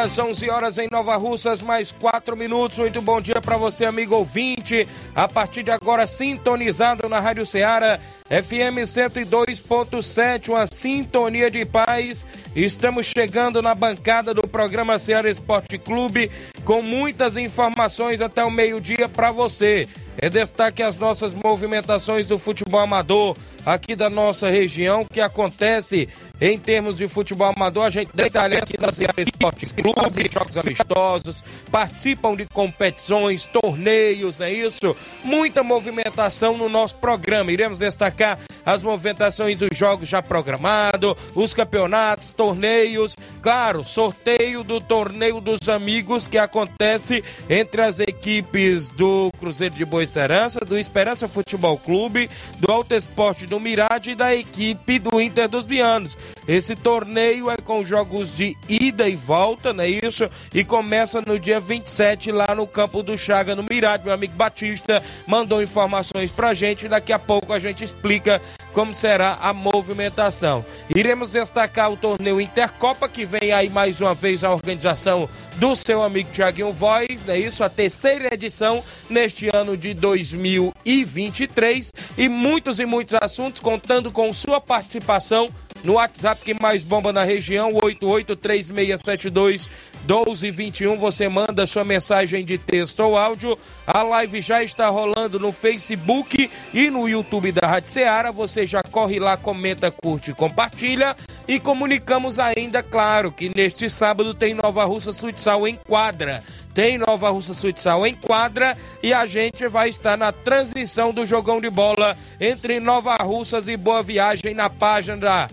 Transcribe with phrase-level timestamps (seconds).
[0.00, 2.78] horas, 11 horas em Nova Russas, mais 4 minutos.
[2.78, 4.88] Muito bom dia para você, amigo ouvinte.
[5.14, 12.24] A partir de agora, sintonizado na Rádio Ceará, FM 102.7, uma sintonia de paz.
[12.56, 16.30] Estamos chegando na bancada do programa Ceará Esporte Clube
[16.64, 19.86] com muitas informações até o meio-dia para você.
[20.22, 26.58] É destaque as nossas movimentações do futebol amador aqui da nossa região, que acontece em
[26.58, 27.84] termos de futebol amador.
[27.84, 34.52] A gente detalha aqui na Ceará Esporte Clube, jogos amistosos, participam de competições, torneios, é
[34.52, 34.94] isso?
[35.24, 37.50] Muita movimentação no nosso programa.
[37.50, 38.38] Iremos destacar
[38.70, 46.28] as movimentações dos jogos já programados, os campeonatos, torneios, claro, sorteio do torneio dos amigos
[46.28, 52.70] que acontece entre as equipes do Cruzeiro de Boa Esperança, do Esperança Futebol Clube, do
[52.70, 56.16] Alto Esporte do Mirade e da equipe do Inter dos Bianos.
[56.48, 60.28] Esse torneio é com jogos de ida e volta, não é isso?
[60.52, 64.04] E começa no dia 27 lá no campo do Chaga, no Mirade.
[64.04, 66.88] Meu amigo Batista mandou informações pra gente.
[66.88, 68.40] Daqui a pouco a gente explica
[68.72, 70.64] como será a movimentação.
[70.94, 76.02] Iremos destacar o torneio Intercopa, que vem aí mais uma vez a organização do seu
[76.02, 82.86] amigo Tiaguinho Voz, é isso, a terceira edição neste ano de 2023 e muitos e
[82.86, 85.50] muitos assuntos contando com sua participação
[85.84, 89.68] no WhatsApp que mais bomba na região, 883672
[90.06, 90.96] 1221.
[90.96, 93.56] Você manda sua mensagem de texto ou áudio.
[93.86, 98.30] A live já está rolando no Facebook e no YouTube da Rádio Ceará.
[98.30, 101.16] Você já corre lá, comenta, curte, compartilha.
[101.48, 106.44] E comunicamos ainda, claro, que neste sábado tem Nova Russa Futsal em quadra.
[106.72, 111.60] Tem Nova Russa Futsal em quadra e a gente vai estar na transição do jogão
[111.60, 115.48] de bola entre Nova Russas e Boa Viagem na página da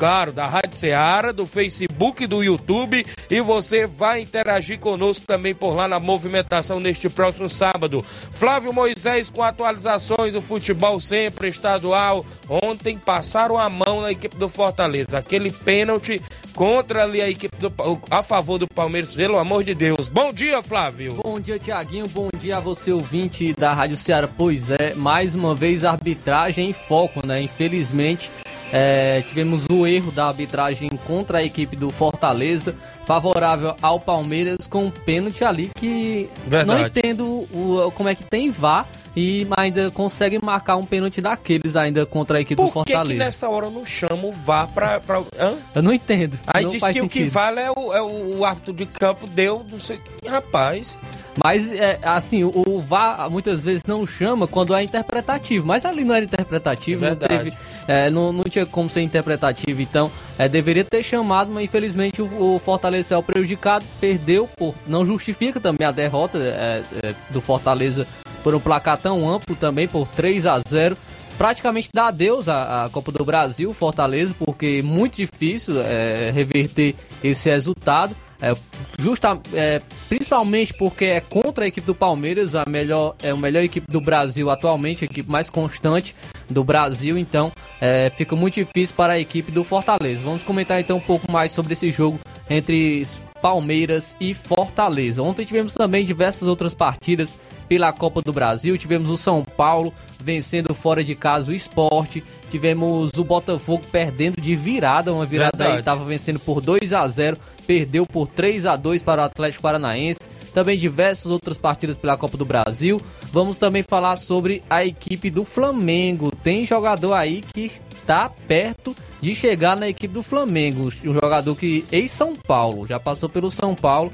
[0.00, 5.74] claro, da Rádio Ceará, do Facebook, do YouTube e você vai interagir conosco também por
[5.74, 8.02] lá na movimentação neste próximo sábado.
[8.02, 12.24] Flávio Moisés com atualizações do futebol sempre estadual.
[12.48, 15.18] Ontem passaram a mão na equipe do Fortaleza.
[15.18, 16.22] Aquele pênalti
[16.54, 17.70] contra ali a equipe do,
[18.10, 20.08] a favor do Palmeiras, pelo amor de Deus.
[20.08, 21.20] Bom dia, Flávio.
[21.22, 22.08] Bom dia, Tiaguinho.
[22.08, 24.26] Bom dia a você, ouvinte da Rádio Ceará.
[24.26, 27.42] Pois é, mais uma vez arbitragem em foco, né?
[27.42, 28.30] Infelizmente.
[28.72, 34.84] É, tivemos o erro da arbitragem contra a equipe do Fortaleza, favorável ao Palmeiras, com
[34.84, 36.80] um pênalti ali que Verdade.
[36.80, 38.86] não entendo o, como é que tem VAR
[39.16, 43.12] e ainda consegue marcar um pênalti daqueles ainda contra a equipe do Por que, Fortaleza.
[43.12, 45.00] que nessa hora não chama o VAR pra.
[45.00, 45.56] pra hã?
[45.74, 46.38] Eu não entendo.
[46.46, 47.32] Aí não diz que o que sentido.
[47.32, 50.00] vale é o, é o árbitro de campo deu, não sei.
[50.24, 50.96] Rapaz.
[51.42, 55.66] Mas, é, assim, o, o VAR muitas vezes não chama quando é interpretativo.
[55.66, 57.50] Mas ali não era interpretativo, não Verdade.
[57.50, 57.56] teve.
[57.86, 59.80] É, não, não tinha como ser interpretativo.
[59.80, 64.74] Então, é, deveria ter chamado, mas infelizmente o, o Fortaleza é o prejudicado, perdeu por.
[64.86, 68.06] Não justifica também a derrota é, é, do Fortaleza
[68.42, 70.96] por um placar tão amplo também, por 3 a 0
[71.40, 76.94] praticamente dá adeus à, à Copa do Brasil, Fortaleza, porque é muito difícil é, reverter
[77.24, 78.14] esse resultado.
[78.42, 78.54] É,
[78.98, 83.62] justa, é, principalmente porque é contra a equipe do Palmeiras, a melhor, é a melhor
[83.62, 86.14] equipe do Brasil atualmente, a equipe mais constante
[86.50, 90.22] do Brasil, então é, fica muito difícil para a equipe do Fortaleza.
[90.24, 92.18] Vamos comentar então um pouco mais sobre esse jogo
[92.48, 93.06] entre
[93.40, 95.22] Palmeiras e Fortaleza.
[95.22, 97.38] Ontem tivemos também diversas outras partidas
[97.68, 98.76] pela Copa do Brasil.
[98.76, 102.22] Tivemos o São Paulo vencendo fora de casa o esporte.
[102.50, 105.72] Tivemos o Botafogo perdendo de virada, uma virada Verdade.
[105.74, 107.38] aí estava vencendo por 2 a 0
[107.70, 110.18] perdeu por 3 a 2 para o Atlético Paranaense.
[110.52, 113.00] Também diversas outras partidas pela Copa do Brasil.
[113.32, 116.32] Vamos também falar sobre a equipe do Flamengo.
[116.42, 120.88] tem jogador aí que está perto de chegar na equipe do Flamengo.
[121.04, 124.12] Um jogador que ex-São Paulo, já passou pelo São Paulo,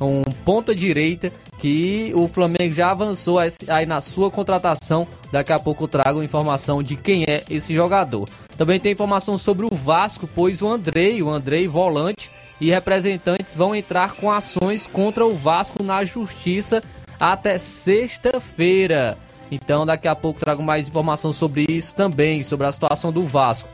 [0.00, 5.06] um ponta direita que o Flamengo já avançou aí na sua contratação.
[5.32, 8.28] Daqui a pouco eu trago informação de quem é esse jogador.
[8.56, 13.74] Também tem informação sobre o Vasco, pois o Andrei, o Andrei volante e representantes vão
[13.74, 16.82] entrar com ações contra o Vasco na justiça
[17.18, 19.18] até sexta-feira.
[19.50, 23.68] Então daqui a pouco trago mais informação sobre isso também, sobre a situação do Vasco.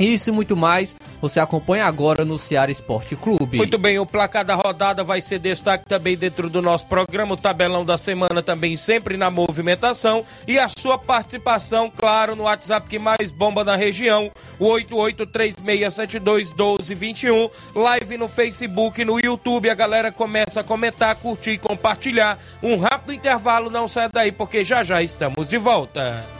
[0.00, 3.58] Isso e muito mais, você acompanha agora no Ceará Esporte Clube.
[3.58, 7.36] Muito bem, o placar da rodada vai ser destaque também dentro do nosso programa, o
[7.36, 12.98] tabelão da semana também sempre na movimentação e a sua participação, claro, no WhatsApp que
[12.98, 20.64] mais bomba na região, o 8836721221, live no Facebook, no YouTube, a galera começa a
[20.64, 22.38] comentar, curtir, compartilhar.
[22.62, 26.39] Um rápido intervalo, não sai daí porque já já estamos de volta.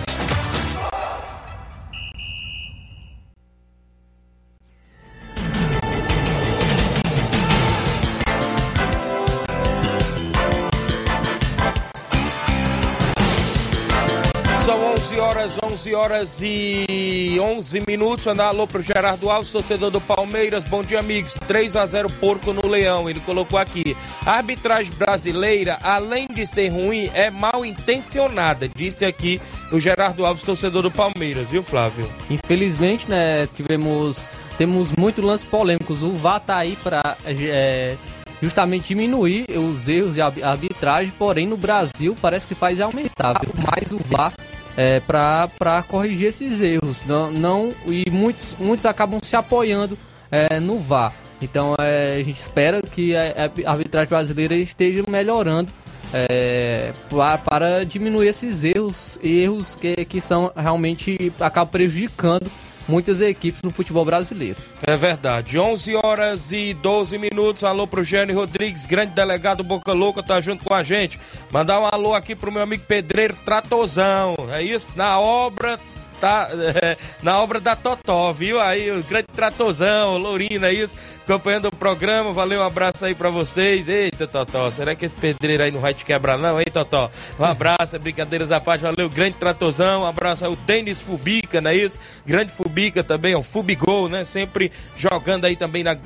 [14.64, 18.26] São 11 horas, 11 horas e 11 minutos.
[18.26, 20.62] Andar alô pro Gerardo Alves, torcedor do Palmeiras.
[20.64, 21.38] Bom dia, amigos.
[21.48, 23.08] 3 a 0 porco no Leão.
[23.08, 23.96] Ele colocou aqui.
[24.24, 28.68] A arbitragem brasileira, além de ser ruim, é mal intencionada.
[28.68, 29.40] Disse aqui
[29.72, 32.06] o Gerardo Alves, torcedor do Palmeiras, viu, Flávio?
[32.28, 34.28] Infelizmente, né, tivemos.
[34.58, 36.02] Temos muitos lances polêmicos.
[36.02, 37.16] O VAR tá aí pra.
[37.24, 37.96] É,
[38.42, 43.98] justamente diminuir os erros de arbitragem, porém no Brasil parece que faz aumentar mais o
[43.98, 44.32] VAR
[44.76, 47.02] é, para corrigir esses erros.
[47.06, 49.96] Não, não, e muitos, muitos acabam se apoiando
[50.30, 51.12] é, no VAR.
[51.42, 55.72] Então é, a gente espera que a, a arbitragem brasileira esteja melhorando
[56.12, 62.50] é, para, para diminuir esses erros, erros que, que são realmente acabam prejudicando
[62.90, 64.56] muitas equipes no futebol brasileiro.
[64.82, 65.58] É verdade.
[65.58, 67.62] 11 horas e 12 minutos.
[67.62, 71.18] Alô pro Gênio Rodrigues, grande delegado Boca Louca, tá junto com a gente.
[71.50, 74.34] Mandar um alô aqui pro meu amigo Pedreiro Tratozão.
[74.52, 74.90] É isso?
[74.96, 75.78] Na obra
[76.20, 76.48] tá
[76.82, 78.60] é, na obra da Totó, viu?
[78.60, 82.32] Aí o grande tratozão, Lourina, é isso, acompanhando o programa.
[82.32, 83.88] Valeu, um abraço aí pra vocês.
[83.88, 87.10] Eita, Totó, será que esse pedreiro aí não vai te quebrar, não, hein, Totó?
[87.38, 90.02] Um abraço, brincadeiras à parte, valeu, grande tratozão.
[90.02, 91.98] Um abraço aí, o Denis Fubica, não é isso?
[92.26, 94.24] Grande Fubica também, o Fubigol, né?
[94.24, 95.96] Sempre jogando aí também na,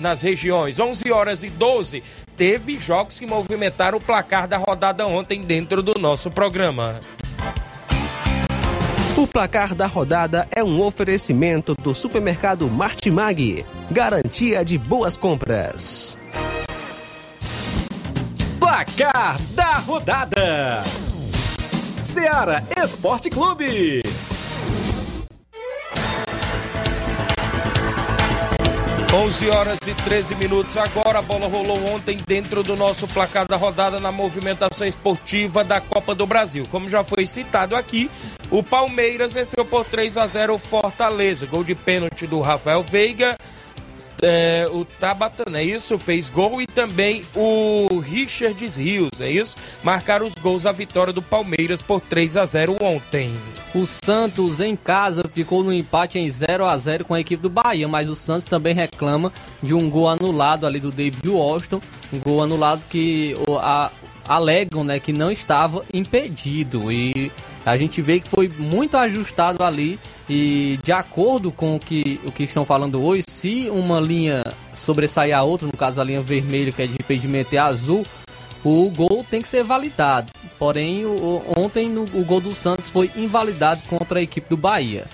[0.00, 0.78] nas regiões.
[0.78, 2.02] 11 horas e 12.
[2.36, 7.00] Teve jogos que movimentaram o placar da rodada ontem dentro do nosso programa.
[9.20, 13.66] O placar da rodada é um oferecimento do supermercado Martimag.
[13.90, 16.18] Garantia de boas compras.
[18.58, 20.82] Placar da rodada:
[22.02, 24.00] Seara Esporte Clube.
[29.12, 31.18] 11 horas e 13 minutos agora.
[31.18, 36.14] A bola rolou ontem dentro do nosso placar da rodada na movimentação esportiva da Copa
[36.14, 36.64] do Brasil.
[36.70, 38.08] Como já foi citado aqui,
[38.50, 41.46] o Palmeiras venceu por 3 a 0 o Fortaleza.
[41.46, 43.36] Gol de pênalti do Rafael Veiga.
[44.22, 45.96] É, o Tabata, é isso?
[45.96, 49.56] Fez gol e também o Richard Rios, é isso?
[49.82, 53.34] Marcaram os gols da vitória do Palmeiras por 3 a 0 ontem.
[53.74, 57.48] O Santos em casa ficou no empate em 0 a 0 com a equipe do
[57.48, 61.80] Bahia, mas o Santos também reclama de um gol anulado ali do David Washington,
[62.12, 63.90] um gol anulado que a,
[64.28, 67.32] alegam né, que não estava impedido e
[67.64, 69.98] a gente vê que foi muito ajustado ali
[70.28, 74.42] e de acordo com o que, o que estão falando hoje, se uma linha
[74.74, 78.06] sobressair a outra, no caso a linha vermelha que é de impedimento é azul,
[78.64, 80.32] o gol tem que ser validado.
[80.58, 85.08] Porém, o, ontem no, o gol do Santos foi invalidado contra a equipe do Bahia.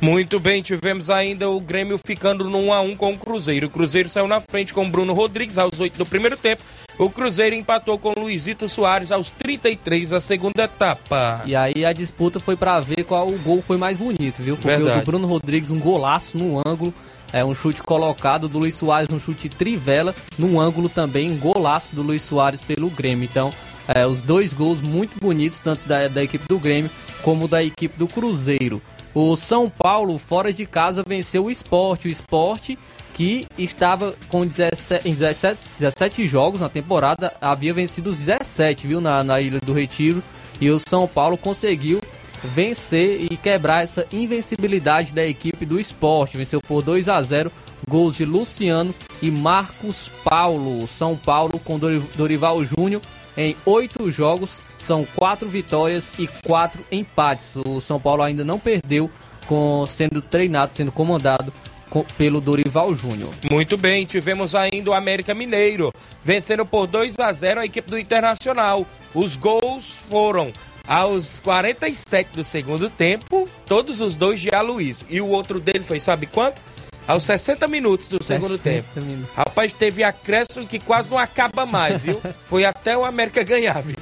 [0.00, 3.66] Muito bem, tivemos ainda o Grêmio ficando no 1 a 1 com o Cruzeiro.
[3.66, 6.62] O Cruzeiro saiu na frente com o Bruno Rodrigues aos 8 do primeiro tempo.
[6.98, 11.42] O Cruzeiro empatou com o Luizito Soares aos 33 da segunda etapa.
[11.46, 14.56] E aí a disputa foi para ver qual o gol foi mais bonito, viu?
[14.56, 14.98] Porque Verdade.
[14.98, 16.92] o do Bruno Rodrigues um golaço no ângulo,
[17.32, 21.94] é um chute colocado do Luiz Soares, um chute trivela, no ângulo também, um golaço
[21.94, 23.24] do Luiz Soares pelo Grêmio.
[23.24, 23.52] Então,
[23.88, 26.90] é, os dois gols muito bonitos, tanto da, da equipe do Grêmio
[27.22, 28.80] como da equipe do Cruzeiro.
[29.18, 32.06] O São Paulo, fora de casa, venceu o esporte.
[32.06, 32.78] O esporte
[33.14, 39.24] que estava com 17, 17, 17 jogos na temporada, havia vencido os 17, viu, na,
[39.24, 40.22] na Ilha do Retiro.
[40.60, 41.98] E o São Paulo conseguiu
[42.44, 46.36] vencer e quebrar essa invencibilidade da equipe do esporte.
[46.36, 47.50] Venceu por 2 a 0
[47.88, 50.86] gols de Luciano e Marcos Paulo.
[50.86, 53.00] São Paulo com Dorival Júnior
[53.36, 57.56] em oito jogos, são quatro vitórias e quatro empates.
[57.56, 59.10] O São Paulo ainda não perdeu,
[59.46, 61.52] com sendo treinado, sendo comandado
[62.18, 63.32] pelo Dorival Júnior.
[63.50, 67.98] Muito bem, tivemos ainda o América Mineiro vencendo por 2 a 0 a equipe do
[67.98, 68.86] Internacional.
[69.14, 70.52] Os gols foram
[70.86, 75.06] aos 47 do segundo tempo, todos os dois de Aloysio.
[75.10, 76.60] E o outro dele foi, sabe quanto?
[77.06, 78.88] Aos 60 minutos do segundo tempo.
[79.00, 79.34] Minutos.
[79.34, 82.20] Rapaz, teve acréscimo que quase não acaba mais, viu?
[82.44, 83.96] Foi até o América ganhar, viu?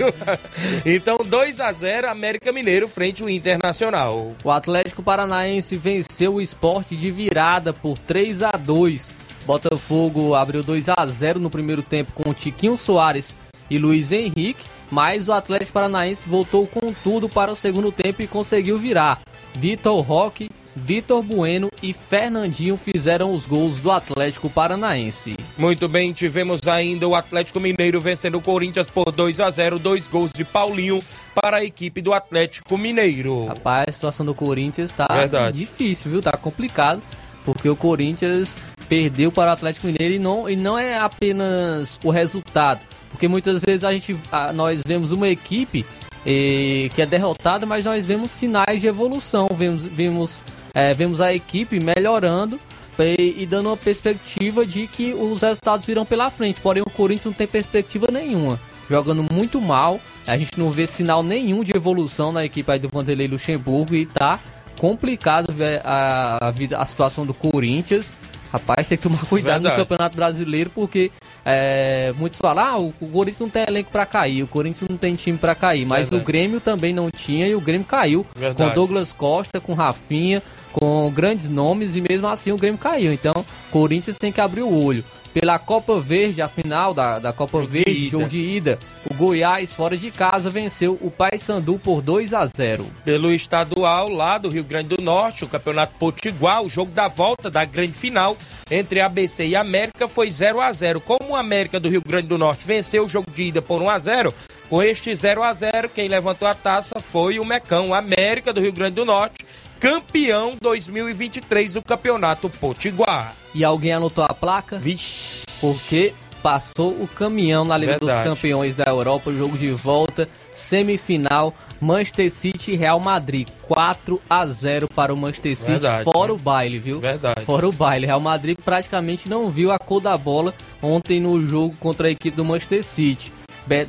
[0.86, 4.32] então, 2 a 0 América Mineiro frente ao Internacional.
[4.42, 10.88] O Atlético Paranaense venceu o esporte de virada por 3 a 2 Botafogo abriu 2
[10.88, 13.36] a 0 no primeiro tempo com Tiquinho Soares
[13.68, 18.26] e Luiz Henrique, mas o Atlético Paranaense voltou com tudo para o segundo tempo e
[18.26, 19.20] conseguiu virar.
[19.54, 25.36] Vitor Roque Vitor Bueno e Fernandinho fizeram os gols do Atlético Paranaense.
[25.56, 30.08] Muito bem, tivemos ainda o Atlético Mineiro vencendo o Corinthians por 2 a 0, dois
[30.08, 31.02] gols de Paulinho
[31.34, 33.46] para a equipe do Atlético Mineiro.
[33.46, 35.58] Rapaz, a situação do Corinthians tá Verdade.
[35.58, 36.20] difícil, viu?
[36.20, 37.00] Tá complicado,
[37.44, 42.10] porque o Corinthians perdeu para o Atlético Mineiro e não, e não é apenas o
[42.10, 45.86] resultado, porque muitas vezes a gente a, nós vemos uma equipe
[46.26, 50.42] eh, que é derrotada, mas nós vemos sinais de evolução, vemos, vemos
[50.74, 52.58] é, vemos a equipe melhorando
[52.98, 56.60] e, dando uma perspectiva de que os resultados virão pela frente.
[56.60, 58.58] Porém, o Corinthians não tem perspectiva nenhuma.
[58.88, 62.88] Jogando muito mal, a gente não vê sinal nenhum de evolução na equipe aí do
[62.88, 64.38] Vanderlei Luxemburgo e tá
[64.78, 68.16] complicado ver a, a, vida, a situação do Corinthians.
[68.52, 69.78] Rapaz, tem que tomar cuidado Verdade.
[69.78, 71.10] no Campeonato Brasileiro, porque
[71.44, 74.96] é, muitos falam, ah, o, o Corinthians não tem elenco para cair, o Corinthians não
[74.96, 76.22] tem time para cair, mas Verdade.
[76.22, 78.24] o Grêmio também não tinha e o Grêmio caiu.
[78.36, 78.70] Verdade.
[78.70, 80.42] Com Douglas Costa, com Rafinha,
[80.74, 83.12] com grandes nomes e mesmo assim o Grêmio caiu.
[83.12, 85.04] Então, Corinthians tem que abrir o olho.
[85.32, 88.78] Pela Copa Verde, a final da, da Copa jogo Verde, de jogo de ida,
[89.10, 92.86] o Goiás, fora de casa, venceu o Paysandu por 2 a 0.
[93.04, 97.50] Pelo estadual lá do Rio Grande do Norte, o Campeonato Potiguar, o jogo da volta
[97.50, 98.36] da grande final
[98.70, 101.00] entre ABC e América foi 0 a 0.
[101.00, 103.90] Como o América do Rio Grande do Norte venceu o jogo de ida por 1
[103.90, 104.34] a 0,
[104.70, 108.72] com este 0 a 0, quem levantou a taça foi o Mecão, América do Rio
[108.72, 109.44] Grande do Norte,
[109.84, 113.34] campeão 2023 do Campeonato Potiguar.
[113.54, 114.78] E alguém anotou a placa?
[114.78, 115.44] Vixe.
[115.60, 118.16] Porque passou o caminhão na Liga Verdade.
[118.16, 124.46] dos Campeões da Europa, jogo de volta, semifinal, Manchester City e Real Madrid, 4 a
[124.46, 126.32] 0 para o Manchester City, Verdade, fora né?
[126.32, 127.00] o baile, viu?
[127.00, 127.44] Verdade.
[127.44, 128.06] Fora o baile.
[128.06, 132.34] Real Madrid praticamente não viu a cor da bola ontem no jogo contra a equipe
[132.34, 133.30] do Manchester City.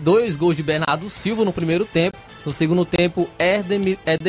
[0.01, 3.79] Dois gols de Bernardo Silva no primeiro tempo no segundo tempo, Éder,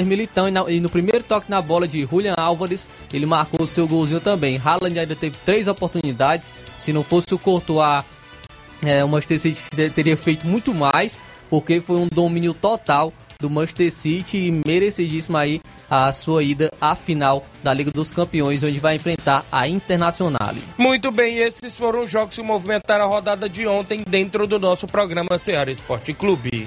[0.04, 3.66] Militão e, na, e, no primeiro toque na bola de Julian Álvares, ele marcou o
[3.66, 4.60] seu golzinho também.
[4.64, 6.50] Haaland ainda teve três oportunidades.
[6.78, 8.04] Se não fosse o Courtois,
[8.84, 11.20] é, o Manchester City teria feito muito mais,
[11.50, 16.94] porque foi um domínio total do Manchester City e merecidíssima aí a sua ida à
[16.94, 20.54] final da Liga dos Campeões, onde vai enfrentar a Internacional.
[20.78, 24.86] Muito bem, esses foram os jogos que movimentaram a rodada de ontem dentro do nosso
[24.86, 26.66] programa Ceará Esporte Clube.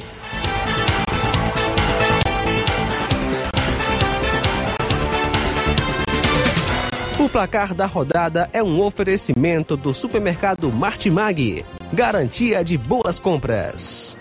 [7.30, 14.18] O placar da rodada é um oferecimento do supermercado Martimag, garantia de boas compras.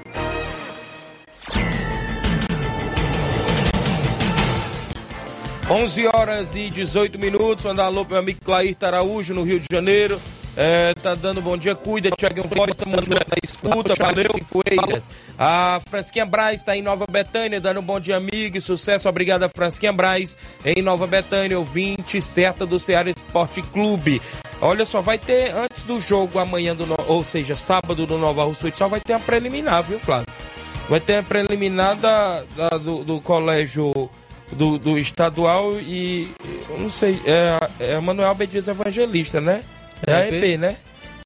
[5.70, 7.64] Onze horas e 18 minutos.
[7.64, 10.20] Mandar alô meu amigo Clair Araújo, no Rio de Janeiro.
[10.60, 15.08] É, tá dando bom dia, cuida, Tiaguinho Voz, estamos na escuta, valeu, Poeiras.
[15.38, 19.92] A Fransquinha Braz está em Nova Betânia, dando um bom dia, amigo, sucesso, obrigada, Fransquinha
[19.92, 24.20] Braz, em Nova Betânia, ouvinte certa do Ceará Esporte Clube.
[24.60, 28.72] Olha só, vai ter, antes do jogo amanhã, do, ou seja, sábado do Nova Rússia
[28.74, 30.26] só vai ter a preliminar, viu, Flávio?
[30.88, 34.10] Vai ter a preliminar da, da do, do colégio
[34.50, 36.34] do, do estadual e,
[36.76, 39.62] não sei, é, é Manuel Bedias Evangelista, né?
[40.06, 40.76] É a EP, né?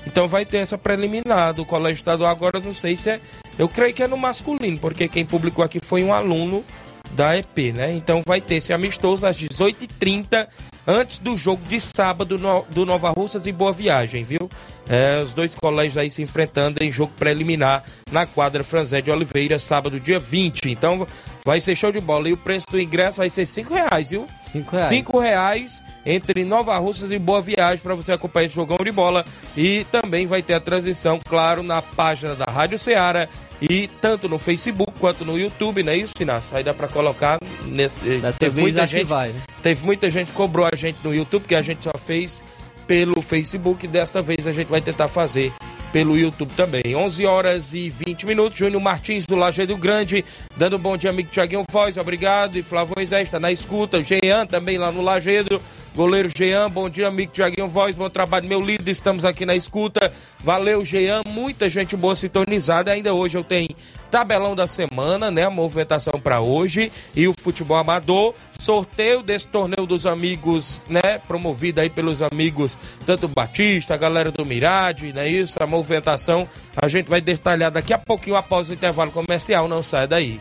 [0.06, 2.30] Então vai ter essa preliminar do colégio estadual.
[2.30, 3.20] Agora não sei se é.
[3.58, 6.64] Eu creio que é no masculino, porque quem publicou aqui foi um aluno
[7.12, 7.92] da EP, né?
[7.92, 10.48] Então vai ter esse amistoso às 18h30,
[10.86, 14.48] antes do jogo de sábado no, do Nova Russas e Boa Viagem, viu?
[14.88, 19.58] É, os dois colégios aí se enfrentando em jogo preliminar na quadra Franzé de Oliveira,
[19.58, 20.70] sábado, dia 20.
[20.70, 21.06] Então
[21.44, 22.28] vai ser show de bola.
[22.28, 24.26] E o preço do ingresso vai ser 5 reais, viu?
[24.50, 24.88] 5 reais.
[24.88, 29.24] 5 reais entre Nova Russas e Boa Viagem para você acompanhar esse jogão de bola.
[29.56, 33.28] E também vai ter a transmissão, claro, na página da Rádio Ceará
[33.62, 36.56] e tanto no Facebook quanto no YouTube, não é isso, Sinácio?
[36.56, 38.02] Aí dá para colocar nesse.
[38.18, 39.40] Dessa teve muita gente, vai, né?
[39.62, 42.42] teve muita gente que cobrou a gente no YouTube, que a gente só fez
[42.88, 43.86] pelo Facebook.
[43.86, 45.52] Desta vez a gente vai tentar fazer
[45.92, 46.96] pelo YouTube também.
[46.96, 48.58] 11 horas e 20 minutos.
[48.58, 50.24] Júnior Martins do Lajeado Grande,
[50.56, 52.56] dando um bom dia, amigo Tiaguinho Foz, obrigado.
[52.56, 54.02] E Flávio Moisés está na escuta.
[54.02, 55.62] Jean também lá no Lajeado.
[55.94, 60.10] Goleiro Jean, bom dia, amigo Tiaguinho Voz, bom trabalho, meu líder, estamos aqui na escuta.
[60.40, 62.90] Valeu, Jean, muita gente boa sintonizada.
[62.90, 63.68] Ainda hoje eu tenho
[64.10, 65.44] tabelão da semana, né?
[65.44, 68.34] A movimentação para hoje e o futebol amador.
[68.58, 71.18] Sorteio desse torneio dos amigos, né?
[71.28, 75.28] Promovido aí pelos amigos, tanto Batista, a galera do Mirade, né?
[75.28, 79.68] Isso, a movimentação a gente vai detalhar daqui a pouquinho após o intervalo comercial.
[79.68, 80.40] Não sai daí.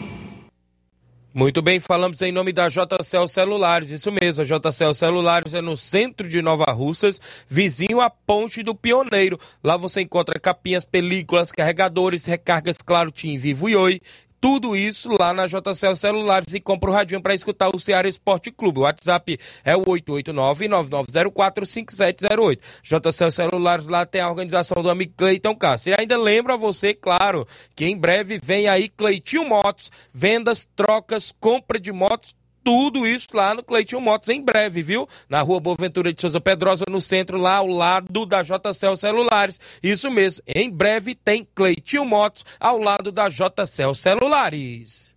[1.33, 5.77] Muito bem, falamos em nome da JCL Celulares, isso mesmo, a JCL Celulares é no
[5.77, 9.39] centro de Nova Russas, vizinho à Ponte do Pioneiro.
[9.63, 14.01] Lá você encontra capinhas, películas, carregadores, recargas Claro, Tim, Vivo e Oi.
[14.41, 18.51] Tudo isso lá na JCL Celulares e compra o radinho para escutar o Ceará Esporte
[18.51, 18.79] Clube.
[18.79, 22.59] O WhatsApp é o 889-9904-5708.
[22.81, 25.91] JCL Celulares lá tem a organização do amigo Cleiton Castro.
[25.91, 31.31] E ainda lembro a você, claro, que em breve vem aí Cleitinho Motos, vendas, trocas,
[31.39, 35.07] compra de motos, tudo isso lá no Cleitinho Motos em breve, viu?
[35.29, 39.59] Na rua Boaventura de Souza Pedrosa, no centro, lá ao lado da JCL Celulares.
[39.81, 45.15] Isso mesmo, em breve tem Cleitinho Motos ao lado da JCL Celulares.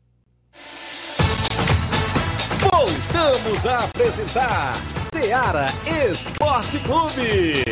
[2.72, 4.74] Voltamos a apresentar
[5.12, 5.68] Seara
[6.10, 7.62] Esporte Clube.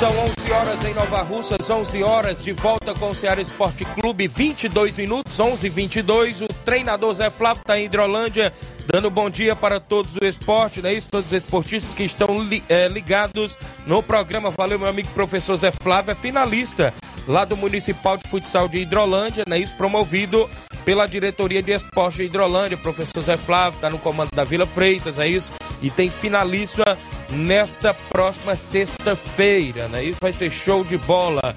[0.00, 4.26] São 11 horas em Nova Russas, 11 horas de volta com o Ceará Esporte Clube,
[4.26, 8.50] 22 minutos, 11 e 22 O treinador Zé Flávio está em Hidrolândia,
[8.86, 10.94] dando bom dia para todos do esporte, né?
[10.94, 14.50] Isso, todos os esportistas que estão li, eh, ligados no programa.
[14.50, 16.94] Valeu, meu amigo professor Zé Flávio, é finalista
[17.26, 19.58] lá do Municipal de Futsal de Hidrolândia, né?
[19.58, 20.48] Isso promovido
[20.84, 22.76] pela diretoria de esporte de Hidrolândia.
[22.76, 25.52] Professor Zé Flávio está no comando da Vila Freitas, é isso?
[25.82, 26.98] E tem finalista
[27.30, 30.02] nesta próxima sexta-feira, né?
[30.04, 31.54] Isso vai ser show de bola.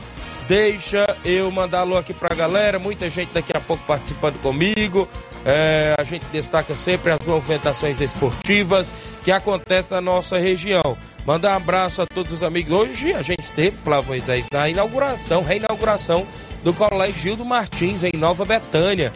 [0.53, 5.09] Deixa eu mandar alô aqui pra galera, muita gente daqui a pouco participando comigo.
[5.43, 10.95] É, a gente destaca sempre as movimentações esportivas que acontecem na nossa região.
[11.25, 12.71] Mandar um abraço a todos os amigos.
[12.71, 16.23] Hoje a gente teve, Flávio Moisés, a inauguração, reinauguração
[16.63, 19.11] do Colégio Gildo Martins, em Nova Betânia.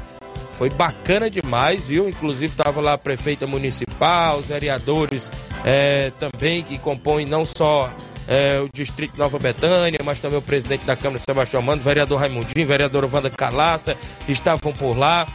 [0.50, 2.10] Foi bacana demais, viu?
[2.10, 5.32] Inclusive estava lá a prefeita municipal, os vereadores
[5.64, 7.92] é, também que compõem não só
[8.28, 12.68] é, o distrito Nova Betânia, mas também o presidente da Câmara, Sebastião Mano, vereador Raimundinho,
[12.68, 13.96] vereadora Wanda Calaça,
[14.28, 15.26] estavam por lá.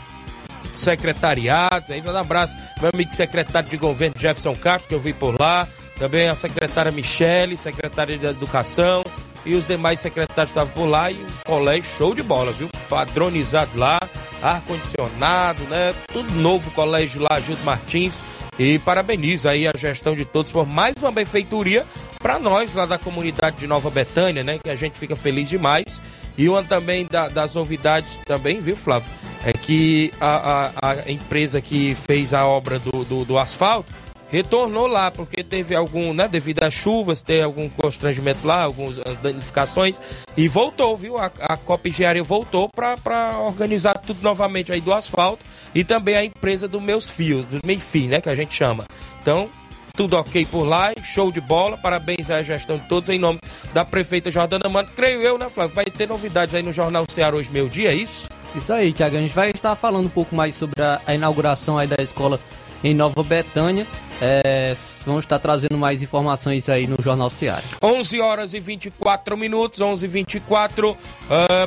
[0.75, 5.39] Secretariados, aí um abraço, meu amigo secretário de governo Jefferson Castro, que eu vi por
[5.39, 9.05] lá, também a secretária Michele, secretária de Educação,
[9.45, 12.69] e os demais secretários estavam por lá e o colégio show de bola, viu?
[12.89, 14.01] Padronizado lá,
[14.41, 15.95] ar-condicionado, né?
[16.13, 18.21] Tudo novo colégio lá, Gildo Martins.
[18.59, 21.87] E parabenizo aí a gestão de todos por mais uma benfeitoria
[22.23, 24.59] para nós lá da comunidade de Nova Betânia, né?
[24.63, 26.01] Que a gente fica feliz demais.
[26.39, 29.11] E uma também da, das novidades também, viu, Flávio?
[29.45, 33.93] É que a, a, a empresa que fez a obra do, do, do asfalto
[34.33, 40.01] retornou lá, porque teve algum, né, devido às chuvas, teve algum constrangimento lá, algumas danificações,
[40.35, 41.19] e voltou, viu?
[41.19, 46.25] A, a Copa Engenharia voltou para organizar tudo novamente aí do asfalto e também a
[46.25, 48.87] empresa dos meus fios, do Meifim, né, que a gente chama.
[49.21, 49.51] Então,
[49.95, 53.39] tudo ok por lá, show de bola, parabéns à gestão de todos, em nome
[53.73, 54.89] da prefeita Jordana Mano.
[54.95, 55.75] Creio eu, né, Flávio?
[55.75, 58.29] Vai ter novidades aí no Jornal Ceará hoje, meio dia, é isso?
[58.55, 59.17] Isso aí, Tiago.
[59.17, 62.41] A gente vai estar falando um pouco mais sobre a, a inauguração aí da escola
[62.85, 63.87] em Nova Betânia.
[64.21, 64.75] É,
[65.05, 67.63] vamos estar trazendo mais informações aí no Jornal Seara.
[67.83, 70.97] 11 horas e 24 minutos, 11 e 24 uh,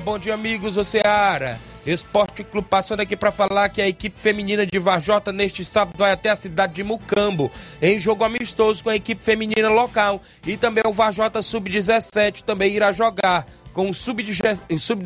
[0.04, 1.60] Bom dia, amigos do Seara.
[1.86, 6.12] Esporte Clube passando aqui para falar que a equipe feminina de Varjota neste sábado vai
[6.12, 10.84] até a cidade de Mucambo em jogo amistoso com a equipe feminina local e também
[10.86, 15.04] o Varjota Sub-17 também irá jogar com o Sub-17 Sub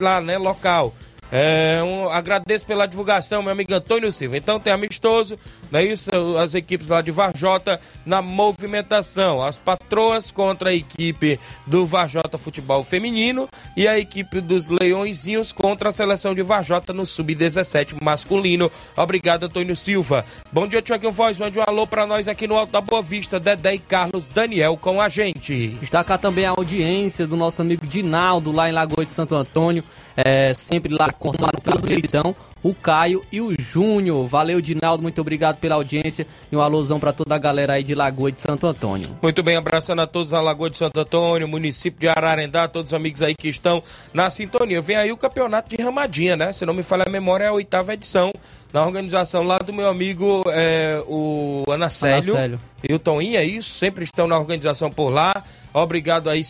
[0.00, 0.92] lá, né, local.
[1.32, 4.36] É, um, agradeço pela divulgação, meu amigo Antônio Silva.
[4.36, 5.38] Então tem amistoso,
[5.70, 6.10] não é isso?
[6.38, 9.42] As equipes lá de Varjota na movimentação.
[9.42, 15.90] As patroas contra a equipe do Varjota Futebol Feminino e a equipe dos Leõezinhos contra
[15.90, 18.70] a seleção de Varjota no Sub-17 masculino.
[18.96, 20.24] Obrigado, Antônio Silva.
[20.52, 21.38] Bom dia, Tiago Voz.
[21.38, 23.38] Mande um alô pra nós aqui no Alto da Boa Vista.
[23.38, 25.68] Dedé e Carlos Daniel com a gente.
[25.80, 29.84] Destacar também a audiência do nosso amigo Dinaldo lá em Lagoa de Santo Antônio
[30.16, 34.26] é, sempre lá coordenado pelo Leitão, o Caio e o Júnior.
[34.26, 37.94] Valeu, Dinaldo, muito obrigado pela audiência e um alusão para toda a galera aí de
[37.94, 39.16] Lagoa de Santo Antônio.
[39.22, 42.94] Muito bem, abraçando a todos a Lagoa de Santo Antônio, município de Ararendá, todos os
[42.94, 44.80] amigos aí que estão na sintonia.
[44.80, 46.52] Vem aí o campeonato de Ramadinha, né?
[46.52, 48.32] Se não me falha a memória, é a oitava edição
[48.72, 52.60] na organização lá do meu amigo é, o Anacélio, Anacélio.
[52.88, 55.32] e o Toninho, é isso, sempre estão na organização por lá.
[55.72, 56.42] Obrigado aí,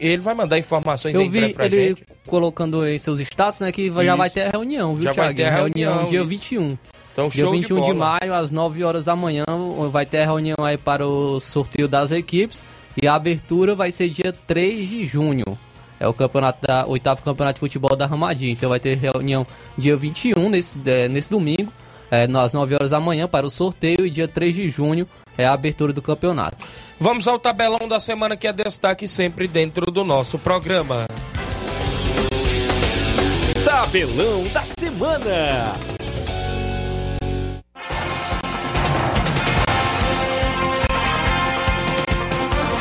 [0.00, 2.04] ele vai mandar informações Eu vi pra ele gente.
[2.26, 5.36] colocando em seus status, né, que já vai ter a reunião, viu, Já vai Thiago?
[5.36, 6.28] ter a reunião, reunião dia isso.
[6.28, 6.78] 21.
[7.12, 8.18] Então, Dia show 21 de de, bola.
[8.20, 9.46] maio, às 9 horas da manhã,
[9.90, 12.62] vai ter a reunião aí para o sorteio das equipes.
[13.02, 15.44] E a abertura vai ser dia 3 de junho.
[15.98, 18.52] É o campeonato da, oitavo campeonato de futebol da Ramadinha.
[18.52, 19.46] Então vai ter reunião
[19.78, 21.72] dia 21, nesse, é, nesse domingo,
[22.10, 24.04] é, às 9 horas da manhã, para o sorteio.
[24.04, 25.06] E dia 3 de junho
[25.38, 26.66] é a abertura do campeonato.
[26.98, 31.06] Vamos ao tabelão da semana que é destaque sempre dentro do nosso programa.
[33.64, 35.74] Tabelão da semana.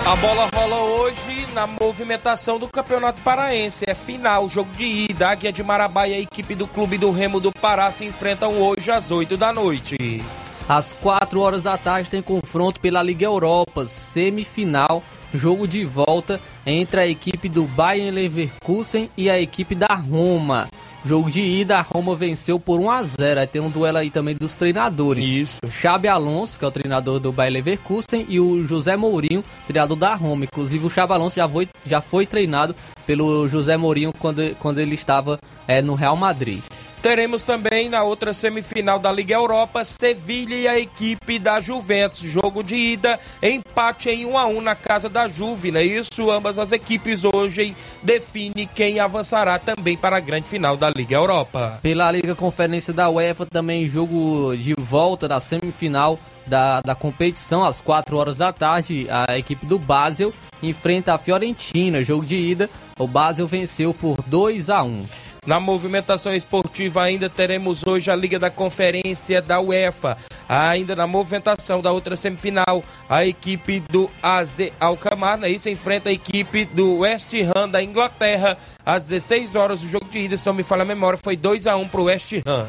[0.06, 3.84] A bola rola hoje na movimentação do Campeonato Paraense.
[3.88, 5.30] É final, jogo de ida.
[5.30, 8.92] Águia de Marabá e a equipe do Clube do Remo do Pará se enfrentam hoje
[8.92, 10.24] às 8 da noite.
[10.68, 17.00] Às 4 horas da tarde tem confronto pela Liga Europa, semifinal, jogo de volta entre
[17.00, 20.68] a equipe do Bayern Leverkusen e a equipe da Roma.
[21.06, 23.40] Jogo de ida, a Roma venceu por 1 a 0.
[23.40, 25.24] Aí tem um duelo aí também dos treinadores.
[25.24, 25.60] Isso.
[25.70, 30.16] Xabi Alonso, que é o treinador do Bayer Leverkusen, e o José Mourinho, treinador da
[30.16, 30.46] Roma.
[30.46, 32.76] Inclusive o Xabi Alonso já foi, já foi treinado
[33.06, 36.64] pelo José Mourinho quando, quando ele estava é, no Real Madrid.
[37.06, 42.22] Teremos também na outra semifinal da Liga Europa, Sevilha e a equipe da Juventus.
[42.22, 46.32] Jogo de ida, empate em 1 a 1 na casa da Juve, não é isso?
[46.32, 51.78] Ambas as equipes hoje definem quem avançará também para a grande final da Liga Europa.
[51.84, 57.80] Pela Liga Conferência da UEFA, também jogo de volta da semifinal da, da competição, às
[57.80, 59.06] 4 horas da tarde.
[59.12, 62.02] A equipe do Basel enfrenta a Fiorentina.
[62.02, 65.06] Jogo de ida, o Basel venceu por 2 a 1
[65.46, 70.18] Na movimentação esportiva ainda teremos hoje a Liga da Conferência da UEFA.
[70.50, 75.50] Ainda na movimentação da outra semifinal, a equipe do AZ Alkmaar, né?
[75.50, 79.84] Isso enfrenta a equipe do West Ham da Inglaterra às 16 horas.
[79.84, 82.02] O jogo de ida, se não me falha a memória, foi 2 a 1 para
[82.02, 82.68] o West Ham.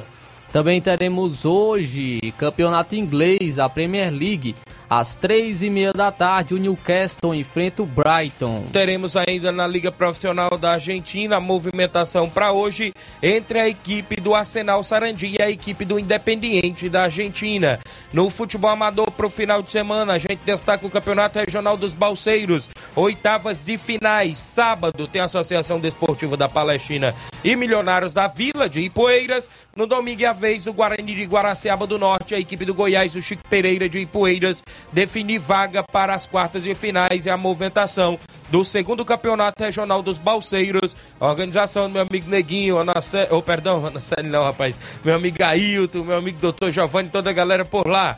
[0.53, 4.55] Também teremos hoje campeonato inglês, a Premier League.
[4.89, 8.67] Às três e meia da tarde, o Newcastle enfrenta o Brighton.
[8.73, 14.33] Teremos ainda na Liga Profissional da Argentina a movimentação para hoje entre a equipe do
[14.33, 17.81] Arsenal Sarandi e a equipe do Independiente da Argentina.
[18.13, 21.93] No futebol amador para o final de semana, a gente destaca o Campeonato Regional dos
[21.93, 24.39] Balseiros, oitavas de finais.
[24.39, 29.51] Sábado tem a Associação Desportiva da Palestina e Milionários da Vila de Ipueiras.
[29.75, 33.17] No domingo é a vez do Guarani de Guaraciaba do Norte, a equipe do Goiás,
[33.17, 38.19] o Chico Pereira de Ipueiras definir vaga para as quartas de finais e a movimentação
[38.51, 40.97] do segundo campeonato regional dos Balseiros.
[41.21, 43.29] A organização do meu amigo Neguinho, Anace...
[43.31, 44.79] oh, perdão, Anaceli não, rapaz.
[45.05, 48.17] Meu amigo Ailton, meu amigo Doutor Giovanni, toda a galera por lá.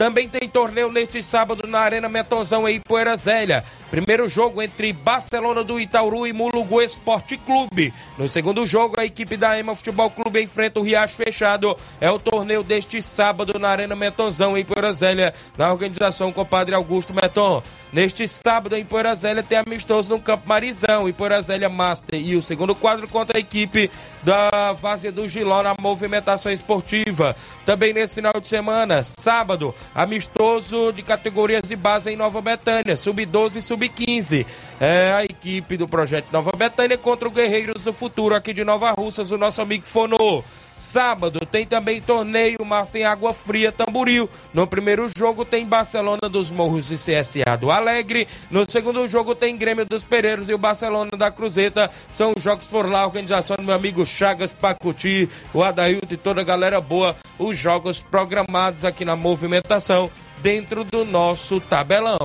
[0.00, 3.62] Também tem torneio neste sábado na Arena Metonzão em Poeira Zélia.
[3.90, 7.92] Primeiro jogo entre Barcelona do Itauru e Mulugu Esporte Clube.
[8.16, 11.76] No segundo jogo, a equipe da EMA Futebol Clube enfrenta o Riacho Fechado.
[12.00, 16.46] É o torneio deste sábado na Arena Metonzão em Poeira Zélia, na organização com o
[16.46, 17.60] Padre Augusto Meton.
[17.92, 22.20] Neste sábado em Poeira Zélia tem amistoso no Campo Marizão e Poeira Zélia Master.
[22.20, 23.90] E o segundo quadro contra a equipe
[24.22, 27.34] da Várzea do Giló na movimentação esportiva.
[27.66, 33.56] Também nesse final de semana, sábado, amistoso de categorias de base em Nova Betânia, sub-12
[33.56, 34.46] e sub-15.
[34.78, 38.90] É a equipe do projeto Nova Betânia contra o Guerreiros do Futuro aqui de Nova
[38.92, 40.44] Russas, o nosso amigo Fonô.
[40.78, 44.30] Sábado tem também torneio, mas tem Água Fria Tamboril.
[44.54, 48.26] No primeiro jogo tem Barcelona dos Morros e CSA do Alegre.
[48.50, 51.90] No segundo jogo tem Grêmio dos Pereiros e o Barcelona da Cruzeta.
[52.10, 56.44] São jogos por lá, organização do meu amigo Chagas Pacuti, o Adailton e toda a
[56.44, 57.14] galera boa.
[57.38, 60.10] Os jogos programados aqui na movimentação
[60.42, 62.18] dentro do nosso tabelão.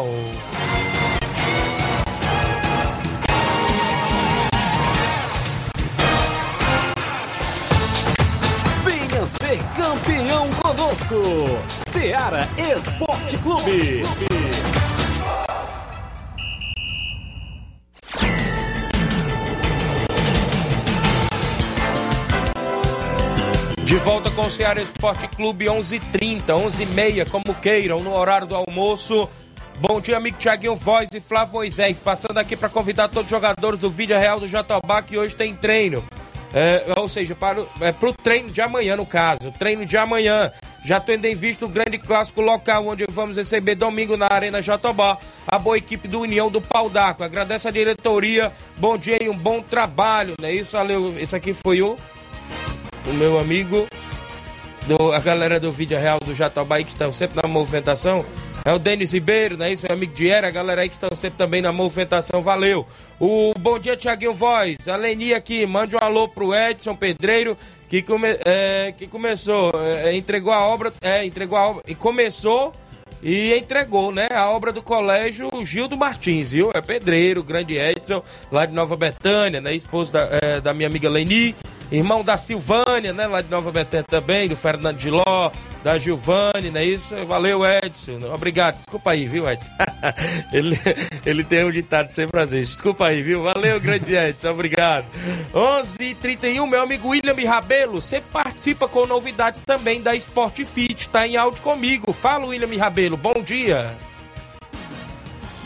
[9.26, 11.16] Ser campeão conosco,
[11.68, 14.04] Seara Esporte Clube.
[23.84, 29.28] De volta com o Ceará Esporte Clube 11:30, 11:30, como queiram, no horário do almoço.
[29.80, 31.98] Bom dia, amigo Tiaguinho Voz e Flávio Moisés.
[32.00, 35.56] Passando aqui para convidar todos os jogadores do Vídeo Real do Jatobá que hoje tem
[35.56, 36.04] treino.
[36.58, 39.52] É, ou seja, para o, é, treino de amanhã, no caso.
[39.60, 40.50] Treino de amanhã.
[40.86, 45.18] Já tendo em vista o grande clássico local, onde vamos receber domingo na Arena Jatobá
[45.46, 47.24] a boa equipe do União do Pau d'Arco.
[47.24, 48.54] Agradeço a diretoria.
[48.78, 50.54] Bom dia e um bom trabalho, né?
[50.54, 51.14] Isso, valeu.
[51.20, 51.98] Isso aqui foi o
[53.08, 53.88] o meu amigo,
[54.88, 58.26] do, a galera do Vídeo Real do Jatobá que estão sempre na movimentação.
[58.66, 59.72] É o Denis Ribeiro, né?
[59.72, 62.84] Isso, meu amigo de Era, a galera aí que estão sempre também na movimentação, valeu.
[63.20, 67.56] O Bom Dia Tiaguinho Voz, a Leni aqui, mande um alô pro Edson Pedreiro,
[67.88, 69.72] que, come, é, que começou,
[70.04, 72.74] é, entregou a obra, é, entregou a obra, e começou
[73.22, 76.72] e entregou, né, a obra do colégio Gildo Martins, viu?
[76.74, 79.76] É pedreiro, grande Edson, lá de Nova Betânia, né?
[79.76, 81.56] Esposo da, é, da minha amiga Leni.
[81.92, 83.28] Irmão da Silvânia, né?
[83.28, 85.52] Lá de Nova Betânia também, do Fernando Giló,
[85.86, 87.16] da Gilvane, não é isso?
[87.28, 88.18] Valeu, Edson.
[88.34, 88.78] Obrigado.
[88.78, 89.70] Desculpa aí, viu, Edson?
[90.52, 90.76] ele,
[91.24, 92.66] ele tem um ditado sem prazer.
[92.66, 93.44] Desculpa aí, viu?
[93.44, 94.50] Valeu, grande Edson.
[94.50, 95.06] Obrigado.
[95.54, 101.08] 11 h 31 meu amigo William Rabelo, você participa com novidades também da Sport Fit.
[101.08, 102.12] Tá em áudio comigo.
[102.12, 103.16] Fala, William Rabelo.
[103.16, 103.96] Bom dia.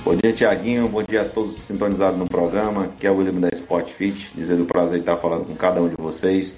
[0.04, 0.90] Bom dia, Tiaguinho.
[0.90, 2.92] Bom dia a todos sintonizados no programa.
[3.00, 5.82] Que é o William da Sport Fit, dizendo o prazer de estar falando com cada
[5.82, 6.58] um de vocês.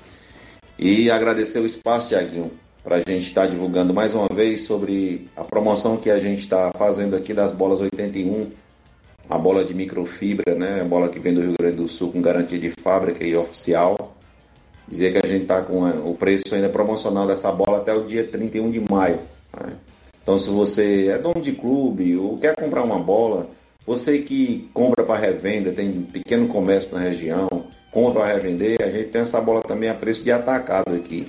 [0.79, 2.51] E agradecer o espaço, Tiaguinho,
[2.83, 6.71] para a gente estar divulgando mais uma vez sobre a promoção que a gente está
[6.71, 8.49] fazendo aqui das bolas 81,
[9.29, 10.81] a bola de microfibra, né?
[10.81, 14.15] A bola que vem do Rio Grande do Sul com garantia de fábrica e oficial.
[14.87, 18.25] Dizer que a gente está com o preço ainda promocional dessa bola até o dia
[18.25, 19.19] 31 de maio.
[19.55, 19.73] Né?
[20.21, 23.47] Então, se você é dono de clube ou quer comprar uma bola,
[23.85, 27.47] você que compra para revenda, tem pequeno comércio na região,
[27.91, 31.27] compra para revender, a gente tem essa bola também a preço de atacado aqui,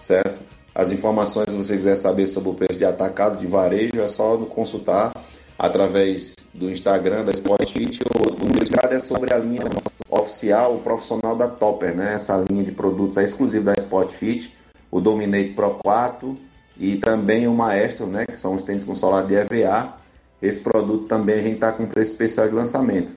[0.00, 0.38] certo?
[0.78, 4.36] As informações, se você quiser saber sobre o preço de atacado de varejo, é só
[4.36, 5.10] consultar
[5.58, 7.98] através do Instagram da Sportfit.
[8.14, 9.64] O mercado é sobre a linha
[10.08, 12.14] oficial profissional da Topper, né?
[12.14, 14.54] Essa linha de produtos é exclusiva da Sportfit,
[14.88, 16.38] o Dominate Pro 4
[16.78, 19.94] e também o Maestro, né, que são os tênis com solar de EVA.
[20.40, 23.14] Esse produto também a gente está com preço especial de lançamento.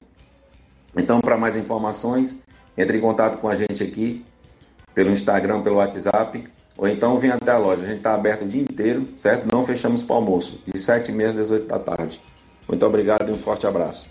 [0.98, 2.38] Então, para mais informações,
[2.76, 4.26] entre em contato com a gente aqui
[4.96, 6.44] pelo Instagram, pelo WhatsApp
[6.82, 7.84] ou então vem até a loja.
[7.84, 9.48] A gente está aberto o dia inteiro, certo?
[9.54, 12.20] Não fechamos para almoço, de 7h30 às 18 da tarde.
[12.68, 14.10] Muito obrigado e um forte abraço.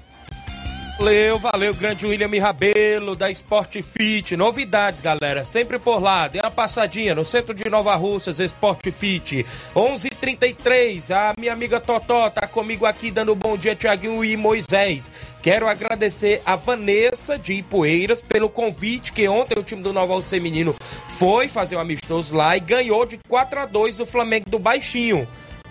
[1.00, 4.36] Valeu, valeu, grande William Rabelo da Sport Fit.
[4.36, 6.28] Novidades, galera, sempre por lá.
[6.28, 9.46] Dê uma passadinha no centro de Nova Russas, Sport Fit.
[9.74, 11.10] 11:33.
[11.10, 15.10] A minha amiga Totó tá comigo aqui dando bom dia, Tiaguinho e Moisés.
[15.40, 20.38] Quero agradecer a Vanessa de Ipueiras pelo convite que ontem o time do Nova Russa
[20.38, 20.76] Menino
[21.08, 24.58] foi fazer o um amistoso lá e ganhou de 4 a 2 do Flamengo do
[24.58, 25.26] Baixinho.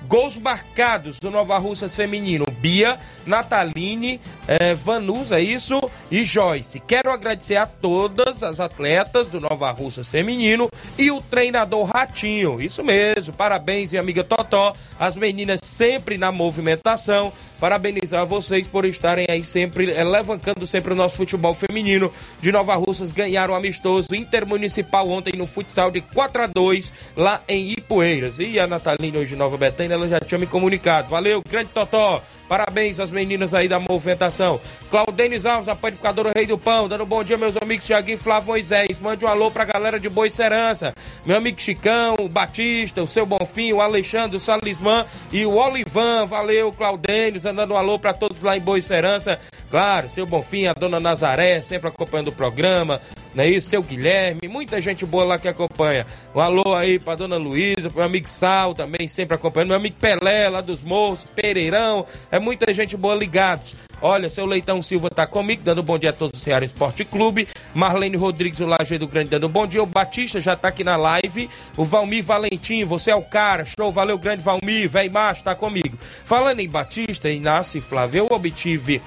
[0.09, 5.79] Gols marcados do Nova Russas Feminino: Bia, Nataline, eh, Vanus, é isso?
[6.09, 6.79] E Joyce.
[6.79, 10.67] Quero agradecer a todas as atletas do Nova Russas Feminino
[10.97, 12.59] e o treinador Ratinho.
[12.59, 14.73] Isso mesmo, parabéns, minha amiga Totó.
[14.99, 17.31] As meninas sempre na movimentação.
[17.59, 22.75] Parabenizar vocês por estarem aí sempre, eh, levantando sempre o nosso futebol feminino de Nova
[22.75, 23.11] Russas.
[23.11, 28.39] Ganharam o amistoso intermunicipal ontem no futsal de 4 a 2 lá em Ipueiras.
[28.39, 31.09] E a Nataline hoje de Nova Betânia, ela já tinha me comunicado.
[31.09, 32.21] Valeu, grande Totó.
[32.47, 34.59] Parabéns às meninas aí da movimentação.
[34.89, 38.47] Claudenis Alves, a panificadora Rei do Pão, dando bom dia, meus amigos Tiaguinho e Flávio
[38.47, 38.99] Moisés.
[38.99, 40.93] Mande um alô pra galera de Boa Serança.
[41.25, 46.25] Meu amigo Chicão, o Batista, o seu Bonfim, o Alexandre, o Salismã e o Olivan.
[46.25, 49.39] Valeu, Claudenis, dando um alô pra todos lá em Boa Serança.
[49.69, 52.99] Claro, seu Bonfim, a dona Nazaré, sempre acompanhando o programa.
[53.33, 53.69] Não é isso?
[53.69, 56.05] Seu Guilherme, muita gente boa lá que acompanha.
[56.33, 59.69] Um alô aí pra dona Luísa, pro meu amigo Sal também, sempre acompanhando.
[59.69, 62.05] Meu amigo Pelé, lá dos Morros, Pereirão.
[62.31, 63.75] É muita gente boa ligados.
[64.01, 67.47] Olha, seu Leitão Silva tá comigo, dando bom dia a todos do Ceará Esporte Clube.
[67.73, 69.83] Marlene Rodrigues, o Lajeiro Grande, dando bom dia.
[69.83, 71.49] O Batista já tá aqui na live.
[71.75, 73.65] O Valmir Valentim, você é o cara.
[73.65, 74.89] Show, valeu, grande Valmir.
[74.89, 75.97] Velho macho, tá comigo.
[75.99, 79.01] Falando em Batista, Inácio e Flávio, eu obtive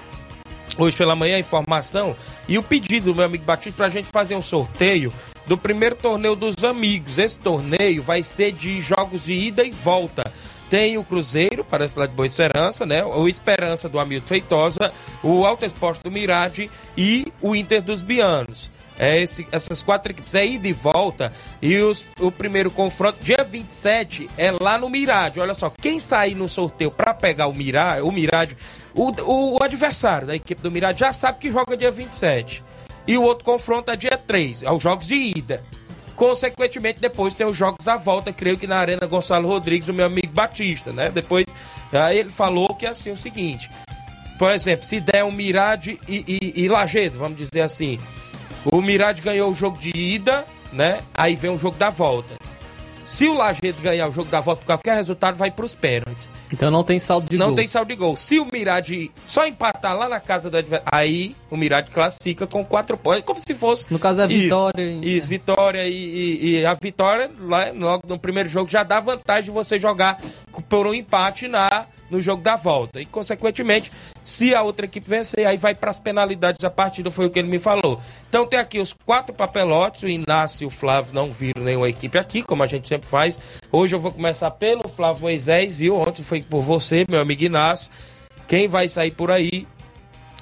[0.79, 2.17] hoje pela manhã a informação
[2.49, 5.13] e o pedido do meu amigo Batista para a gente fazer um sorteio
[5.47, 7.19] do primeiro torneio dos amigos.
[7.19, 10.25] Esse torneio vai ser de jogos de ida e volta.
[10.71, 13.05] Tem o Cruzeiro, parece lá de Boa Esperança, né?
[13.05, 18.71] O Esperança do Hamilton Feitosa, o Alto Esporte do Mirade e o Inter dos Bianos.
[19.03, 21.33] É esse, essas quatro equipes é ida e volta.
[21.61, 25.41] E os, o primeiro confronto, dia 27, é lá no Mirade.
[25.41, 28.57] Olha só, quem sair no sorteio para pegar o Mirade, o Mirade,
[28.95, 32.63] o, o, o, adversário da equipe do Mirade já sabe que joga dia 27.
[33.05, 35.65] E o outro confronto é dia 3, é os jogos de ida.
[36.15, 40.07] Consequentemente, depois tem os jogos à volta, creio que na Arena Gonçalo Rodrigues, o meu
[40.07, 41.11] amigo Batista, né?
[41.11, 41.45] Depois,
[41.91, 43.69] aí ele falou que é assim o seguinte:
[44.39, 47.99] por exemplo, se der um Mirade e, e, e Lagedo, vamos dizer assim,
[48.65, 51.01] o Mirade ganhou o jogo de ida, né?
[51.15, 52.35] Aí vem o jogo da volta.
[53.05, 56.31] Se o Lajeado ganhar o jogo da volta qualquer resultado, vai para os pênaltis.
[56.53, 57.51] Então não tem saldo de não gol.
[57.51, 58.17] Não tem saldo de gol.
[58.17, 62.65] Se o Mirade só empatar lá na casa do adversário, aí o Mirade classifica com
[62.65, 63.23] quatro pontos.
[63.25, 63.87] Como se fosse.
[63.91, 64.83] No caso é vitória.
[64.83, 65.89] Isso, isso vitória.
[65.89, 69.79] E, e, e, a vitória, lá, logo no primeiro jogo, já dá vantagem de você
[69.79, 70.21] jogar
[70.69, 73.01] por um empate na no jogo da volta.
[73.01, 73.91] E, consequentemente,
[74.23, 77.39] se a outra equipe vencer, aí vai para as penalidades da partida, foi o que
[77.39, 77.99] ele me falou.
[78.29, 82.19] Então tem aqui os quatro papelotes, o Inácio e o Flávio não viram nenhuma equipe
[82.19, 83.41] aqui, como a gente sempre faz.
[83.71, 87.93] Hoje eu vou começar pelo Flávio Moisés e ontem foi por você, meu amigo Inácio.
[88.49, 89.67] Quem vai sair por aí?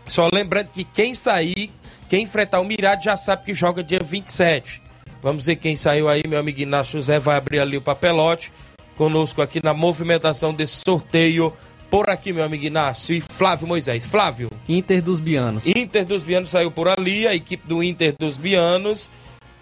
[0.06, 1.70] Só lembrando que quem sair,
[2.08, 4.82] quem enfrentar o Mirade já sabe que joga dia 27.
[5.22, 8.52] Vamos ver quem saiu aí, meu amigo Inácio José vai abrir ali o papelote
[8.96, 11.52] conosco aqui na movimentação desse sorteio.
[11.90, 14.06] Por aqui, meu amigo Inácio e Flávio Moisés.
[14.06, 14.50] Flávio.
[14.68, 15.66] Inter dos Bianos.
[15.66, 19.10] Inter dos Bianos saiu por ali, a equipe do Inter dos Bianos.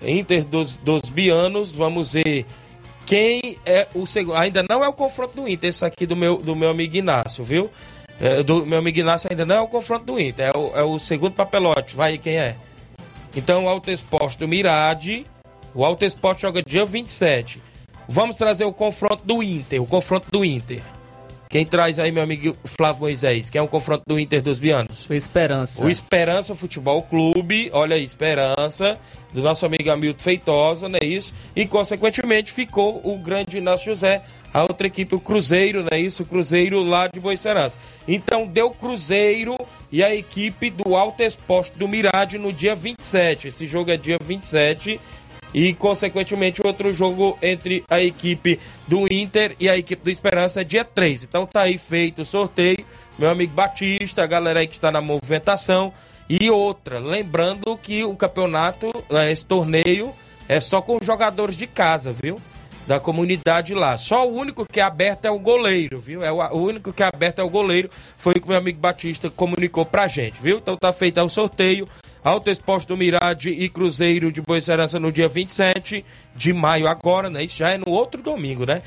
[0.02, 2.46] Inter dos, dos Bianos, vamos ver
[3.08, 4.36] quem é o segundo.
[4.36, 7.42] Ainda não é o confronto do Inter, esse aqui do meu, do meu amigo Inácio,
[7.42, 7.70] viu?
[8.20, 10.82] É, do meu amigo Inácio ainda não é o confronto do Inter, é o, é
[10.82, 11.96] o segundo papelote.
[11.96, 12.54] Vai quem é?
[13.34, 15.24] Então, o Alto Esporte do Mirade.
[15.74, 17.62] O Alto Esporte joga dia 27.
[18.06, 20.82] Vamos trazer o confronto do Inter, o confronto do Inter.
[21.48, 24.87] Quem traz aí, meu amigo Flávio Moisés, que é um confronto do Inter dos Bianos?
[25.08, 25.84] O Esperança.
[25.84, 28.98] O Esperança Futebol Clube, olha aí, Esperança,
[29.32, 31.34] do nosso amigo Hamilton Feitosa, não é isso?
[31.54, 34.22] E, consequentemente, ficou o grande Inácio José,
[34.52, 36.22] a outra equipe, o Cruzeiro, não é isso?
[36.22, 37.78] O Cruzeiro lá de Boa Esperança.
[38.06, 39.56] Então, deu Cruzeiro
[39.92, 43.48] e a equipe do Alto Esporte do Mirade no dia 27.
[43.48, 45.00] Esse jogo é dia 27
[45.52, 50.64] e, consequentemente, outro jogo entre a equipe do Inter e a equipe do Esperança é
[50.64, 51.24] dia 3.
[51.24, 52.84] Então tá aí feito o sorteio.
[53.18, 55.92] Meu amigo Batista, a galera aí que está na movimentação.
[56.28, 60.14] E outra, lembrando que o campeonato, né, esse torneio,
[60.46, 62.40] é só com jogadores de casa, viu?
[62.86, 63.96] Da comunidade lá.
[63.96, 66.22] Só o único que é aberto é o goleiro, viu?
[66.22, 67.90] É o, único que é aberto é o goleiro.
[68.16, 70.58] Foi o que meu amigo Batista comunicou pra gente, viu?
[70.58, 71.88] Então tá feito o sorteio
[72.28, 74.60] Alto Esporte do Mirade e Cruzeiro de Boa
[75.00, 76.04] no dia 27
[76.36, 77.42] de maio agora, né?
[77.42, 78.82] Isso já é no outro domingo, né?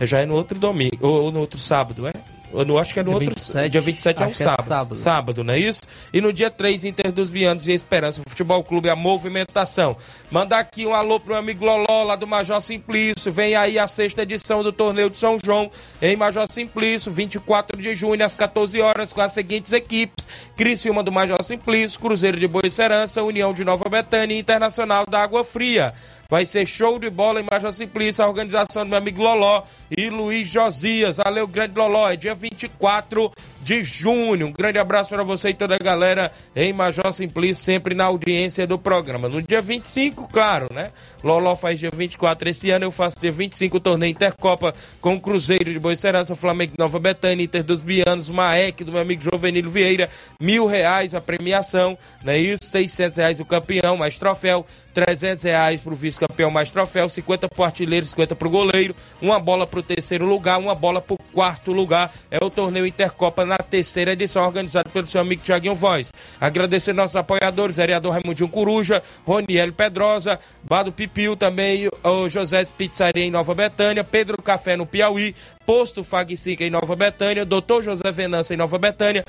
[0.00, 2.37] Já é no outro domingo, ou no outro sábado, é?
[2.52, 3.30] Eu não acho que é no Dia outro.
[3.30, 4.66] 27, dia 27 é um acho que é sábado.
[4.66, 4.96] sábado.
[4.96, 5.82] Sábado, não é isso?
[6.12, 9.96] E no dia 3, Inter dos Bianos e Esperança Futebol Clube, a movimentação.
[10.30, 13.30] Mandar aqui um alô pro meu amigo Loló, lá do Major Simplício.
[13.30, 15.70] Vem aí a sexta edição do Torneio de São João,
[16.00, 20.26] em Major Simplício, 24 de junho, às 14 horas, com as seguintes equipes:
[20.56, 25.22] Criciúma do Major Simplício, Cruzeiro de Boa Serança, União de Nova Betânia e Internacional da
[25.22, 25.92] Água Fria.
[26.30, 30.10] Vai ser show de bola em Major Simplício, a organização do meu amigo Loló e
[30.10, 31.16] Luiz Josias.
[31.16, 32.06] Valeu, grande Loló.
[32.10, 34.48] É dia 24 de junho.
[34.48, 38.66] Um grande abraço para você e toda a galera em Major Simplício, sempre na audiência
[38.66, 39.26] do programa.
[39.26, 40.92] No dia 25, claro, né?
[41.22, 45.20] Loló faz dia 24 esse ano, eu faço dia 25 o torneio Intercopa com o
[45.20, 49.22] Cruzeiro de Boa Serança, Flamengo de Nova Betânia, Inter dos Bianos, Maek do meu amigo
[49.22, 50.08] Jovenilo Vieira,
[50.40, 52.64] mil reais a premiação, não é isso?
[52.64, 54.64] 600 reais o campeão, mais troféu,
[54.94, 59.82] 300 reais pro vice-campeão, mais troféu, 50 pro artilheiro, 50 pro goleiro, uma bola pro
[59.82, 62.12] terceiro lugar, uma bola pro quarto lugar.
[62.30, 66.12] É o torneio Intercopa na terceira edição, organizado pelo seu amigo Tiaguinho Voz.
[66.40, 70.38] Agradecer nossos apoiadores, vereador Raimundinho Coruja, Roniel Pedrosa,
[70.68, 75.34] Bado Pipiu também, o José Pizzaria em Nova Betânia, Pedro Café no Piauí,
[75.68, 79.22] Posto Fagsica em Nova Betânia, Doutor José Venança em Nova Betânia,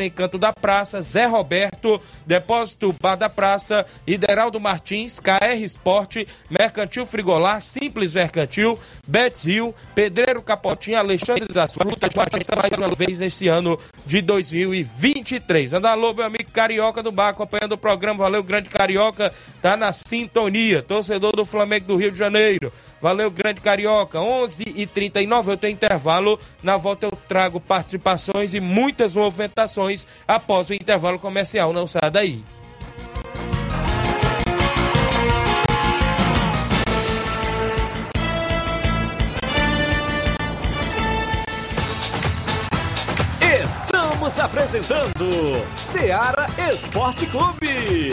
[0.00, 7.04] em Canto da Praça, Zé Roberto, Depósito Bar da Praça, Ideraldo Martins, KR Esporte, Mercantil
[7.04, 13.76] Frigolar, Simples Mercantil, Betts Hill, Pedreiro Capotinho, Alexandre das Frutas, mais uma vez nesse ano
[14.06, 15.74] de 2023.
[15.74, 19.92] Anda alô, meu amigo Carioca do Bar, acompanhando o programa, valeu, grande Carioca, tá na
[19.92, 25.63] sintonia, torcedor do Flamengo do Rio de Janeiro, valeu, grande Carioca, 11 e 39 eu
[25.68, 32.10] intervalo, na volta eu trago participações e muitas movimentações após o intervalo comercial, não saia
[32.10, 32.44] daí.
[43.62, 45.28] Estamos apresentando
[45.76, 48.12] Seara Esporte Clube.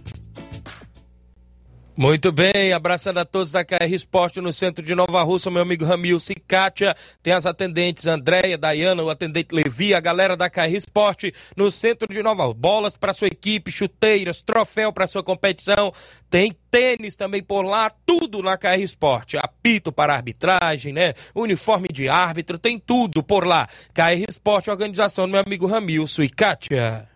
[2.01, 5.85] Muito bem, abraçando a todos da KR Esporte no centro de Nova Russa, meu amigo
[5.85, 10.73] Ramilson e Kátia, tem as atendentes Andréia, Dayana, o atendente Levi, a galera da KR
[10.75, 12.57] Esporte no centro de Nova Russa.
[12.57, 15.93] Bolas para sua equipe, chuteiras, troféu para sua competição,
[16.27, 19.37] tem tênis também por lá, tudo na KR Esporte.
[19.37, 21.13] Apito para arbitragem, né?
[21.35, 23.69] Uniforme de árbitro, tem tudo por lá.
[23.93, 27.07] KR Esporte, organização do meu amigo Ramilson e Kátia.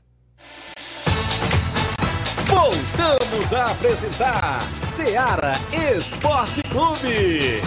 [3.46, 7.62] Voltamos a apresentar Seara Esporte Clube.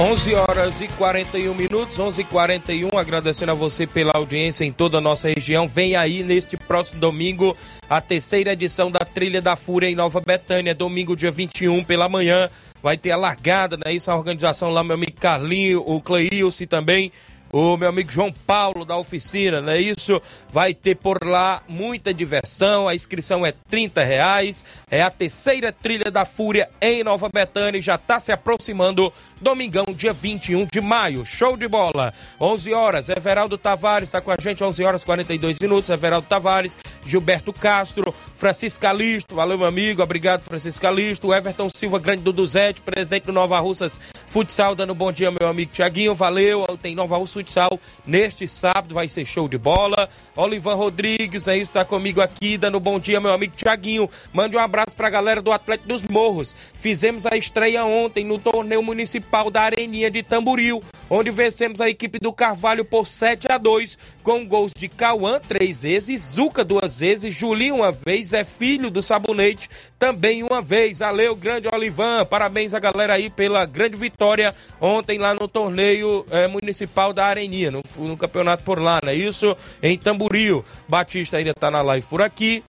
[0.00, 4.98] 11 horas e 41 minutos, 11 e 41 agradecendo a você pela audiência em toda
[4.98, 5.68] a nossa região.
[5.68, 7.56] Vem aí neste próximo domingo
[7.88, 12.50] a terceira edição da Trilha da Fúria em Nova Betânia, domingo dia 21 pela manhã.
[12.82, 13.92] Vai ter a largada, né?
[13.92, 17.12] Isso a organização lá, meu amigo Carlinho, o Cleilce também
[17.52, 20.20] o meu amigo João Paulo da oficina, não é isso?
[20.50, 26.10] Vai ter por lá muita diversão, a inscrição é 30 reais, é a terceira trilha
[26.10, 31.26] da Fúria em Nova Betânia e já está se aproximando, domingão, dia 21 de maio,
[31.26, 35.90] show de bola, 11 horas, Everaldo Tavares está com a gente, 11 horas 42 minutos,
[35.90, 42.22] Everaldo Tavares, Gilberto Castro, Francisco Calisto, valeu meu amigo, obrigado Francisco Calisto, Everton Silva, grande
[42.22, 46.94] do Duzete, presidente do Nova Russas Futsal, dando bom dia meu amigo Tiaguinho, valeu, tem
[46.94, 50.08] Nova Russa Futsal neste sábado, vai ser show de bola.
[50.36, 54.08] Olivan Rodrigues aí está comigo aqui, dando bom dia, meu amigo Tiaguinho.
[54.32, 56.54] Mande um abraço pra galera do Atlético dos Morros.
[56.74, 60.82] Fizemos a estreia ontem no torneio municipal da Areninha de Tamboril.
[61.12, 65.82] onde vencemos a equipe do Carvalho por 7 a 2 com gols de Cauã três
[65.82, 69.68] vezes, Zuca duas vezes, Julinho uma vez, é filho do Sabonete
[69.98, 71.00] também uma vez.
[71.00, 76.46] Valeu, grande Olivan, parabéns a galera aí pela grande vitória ontem lá no torneio eh,
[76.46, 79.56] municipal da Areninha, no, no campeonato por lá, não é isso?
[79.82, 80.64] Em Tamboril.
[80.88, 82.62] Batista ainda tá na live por aqui.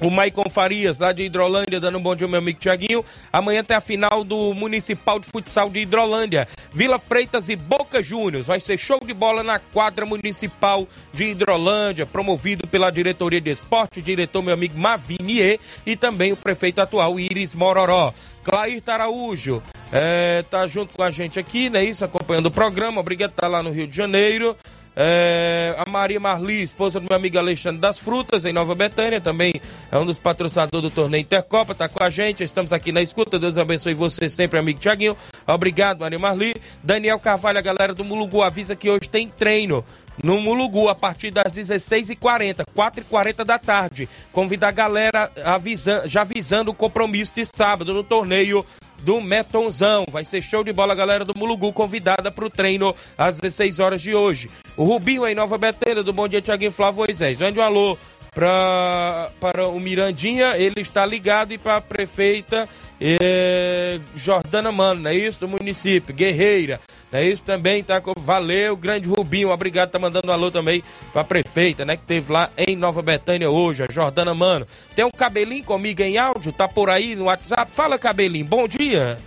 [0.00, 3.04] O Maicon Farias, lá de Hidrolândia, dando um bom dia meu amigo Tiaguinho.
[3.32, 6.46] Amanhã tem a final do Municipal de Futsal de Hidrolândia.
[6.70, 8.46] Vila Freitas e Boca Juniors.
[8.46, 14.02] Vai ser show de bola na quadra municipal de Hidrolândia, promovido pela diretoria de esporte,
[14.02, 18.12] diretor meu amigo Mavinier e também o prefeito atual Iris Mororó.
[18.44, 21.82] Clair Araújo é, tá junto com a gente aqui, né?
[21.84, 23.00] Isso, acompanhando o programa.
[23.00, 24.56] Obrigado estar lá no Rio de Janeiro.
[24.98, 29.52] É, a Maria Marli, esposa do meu amigo Alexandre das Frutas, em Nova Betânia, também
[29.92, 33.38] é um dos patrocinadores do torneio Intercopa, tá com a gente, estamos aqui na escuta,
[33.38, 35.14] Deus abençoe você sempre, amigo Tiaguinho.
[35.46, 36.54] Obrigado, Maria Marli.
[36.82, 39.84] Daniel Carvalho, a galera do Mulugu, avisa que hoje tem treino
[40.24, 44.08] no Mulugu a partir das 16h40, 4h40 da tarde.
[44.32, 48.64] Convidar a galera avisa, já avisando o compromisso de sábado no torneio
[49.06, 50.04] do Metonzão.
[50.10, 54.02] Vai ser show de bola, galera do Mulugu, convidada para o treino às 16 horas
[54.02, 54.50] de hoje.
[54.76, 57.38] O Rubinho aí, Nova Betânia, do Bom Dia Tiaguinho Flávio Moisés.
[57.38, 57.96] Mande um alô
[58.36, 62.68] pra, para o Mirandinha, ele está ligado, e para a prefeita
[63.00, 65.40] eh, Jordana Mano, não é isso?
[65.40, 66.78] Do município, Guerreira.
[67.10, 68.02] Não é isso também, tá?
[68.18, 70.84] Valeu, grande Rubinho, obrigado, tá mandando um alô também
[71.14, 71.96] pra prefeita, né?
[71.96, 74.66] Que teve lá em Nova Betânia hoje, a Jordana Mano.
[74.94, 77.74] Tem um cabelinho comigo em áudio, tá por aí no WhatsApp?
[77.74, 79.18] Fala, cabelinho, bom dia.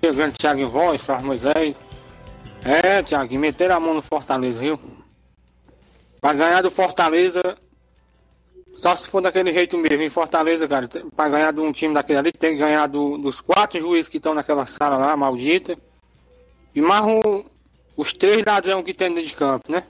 [0.00, 1.74] Grande Thiago Voz, Flávio Moisés.
[2.64, 4.78] É, Thiago, meteram a mão no Fortaleza, viu?
[6.20, 7.56] Pra ganhar do Fortaleza,
[8.74, 10.02] só se for daquele jeito mesmo.
[10.02, 13.40] Em Fortaleza, cara, pra ganhar de um time daquele ali, tem que ganhar do, dos
[13.40, 15.76] quatro juízes que estão naquela sala lá, maldita.
[16.74, 17.44] E mais um,
[17.96, 19.84] os três ladrão que tem dentro de campo, né?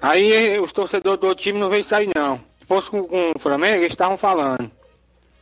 [0.00, 2.38] Aí os torcedores do time não veio sair, não.
[2.60, 4.70] Se fosse com, com o Flamengo, eles estavam falando.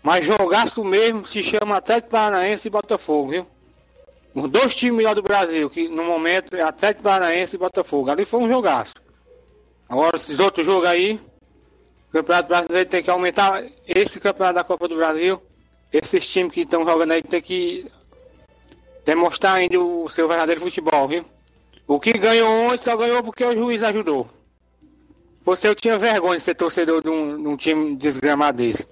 [0.02, 3.46] Mas jogaço mesmo se chama Atlético Paranaense e Botafogo, viu?
[4.34, 8.10] Os dois times melhores do Brasil, que no momento é Atlético Paranaense e Botafogo.
[8.10, 8.94] Ali foi um jogaço.
[9.88, 11.20] Agora, esses outros jogos aí,
[12.08, 13.64] o Campeonato Brasileiro tem que aumentar.
[13.86, 15.40] Esse Campeonato da Copa do Brasil,
[15.92, 17.86] esses times que estão jogando aí tem que
[19.04, 21.24] demonstrar ainda o seu verdadeiro futebol, viu?
[21.86, 24.28] O que ganhou ontem só ganhou porque o juiz ajudou.
[25.42, 28.86] Você eu tinha vergonha de ser torcedor de um, de um time desgramado desse.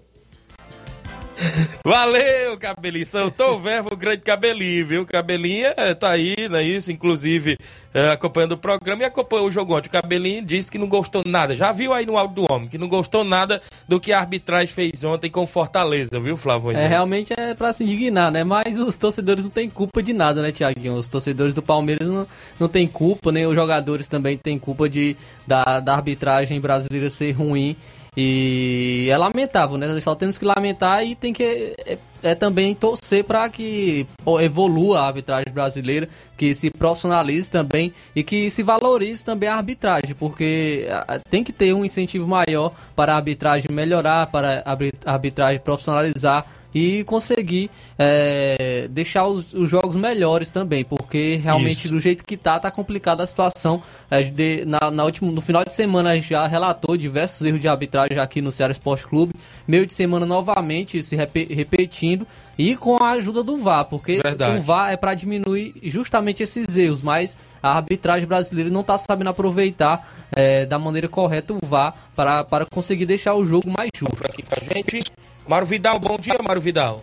[1.84, 3.06] Valeu, Cabelinho.
[3.06, 5.06] Soltou o verbo grande Cabelinho, viu?
[5.06, 6.92] Cabelinho é, tá aí, não é isso?
[6.92, 7.56] Inclusive,
[7.92, 9.88] é, acompanhando o programa e acompanhou o jogo ontem.
[9.88, 11.54] O Cabelinho disse que não gostou nada.
[11.54, 14.68] Já viu aí no áudio do homem, que não gostou nada do que a arbitragem
[14.68, 16.72] fez ontem com Fortaleza, viu, Flávio?
[16.72, 18.44] É, realmente é pra se indignar, né?
[18.44, 20.94] Mas os torcedores não têm culpa de nada, né, Tiaguinho?
[20.94, 22.26] Os torcedores do Palmeiras não,
[22.58, 25.16] não têm culpa, nem os jogadores também têm culpa de,
[25.46, 27.76] da, da arbitragem brasileira ser ruim.
[28.14, 29.98] E é lamentável, né?
[30.00, 34.06] Só temos que lamentar e tem que é, é também torcer para que
[34.40, 36.06] evolua a arbitragem brasileira,
[36.36, 40.86] que se profissionalize também e que se valorize também a arbitragem, porque
[41.30, 47.04] tem que ter um incentivo maior para a arbitragem melhorar, para a arbitragem profissionalizar e
[47.04, 51.90] conseguir é, deixar os, os, jogos melhores também, porque realmente Isso.
[51.90, 53.82] do jeito que tá, tá complicada a situação.
[54.10, 57.60] É, de, na, na última, no final de semana a gente já relatou diversos erros
[57.60, 59.34] de arbitragem aqui no Ceará Esporte Clube,
[59.66, 62.26] meio de semana novamente se rep, repetindo
[62.58, 64.58] e com a ajuda do VAR, porque Verdade.
[64.58, 69.30] o VAR é para diminuir justamente esses erros, mas a arbitragem brasileira não está sabendo
[69.30, 74.24] aproveitar é, da maneira correta o VAR para, para conseguir deixar o jogo mais justo.
[74.26, 75.00] Aqui com a gente,
[75.46, 77.02] Mário Vidal, bom dia, Mário Vidal.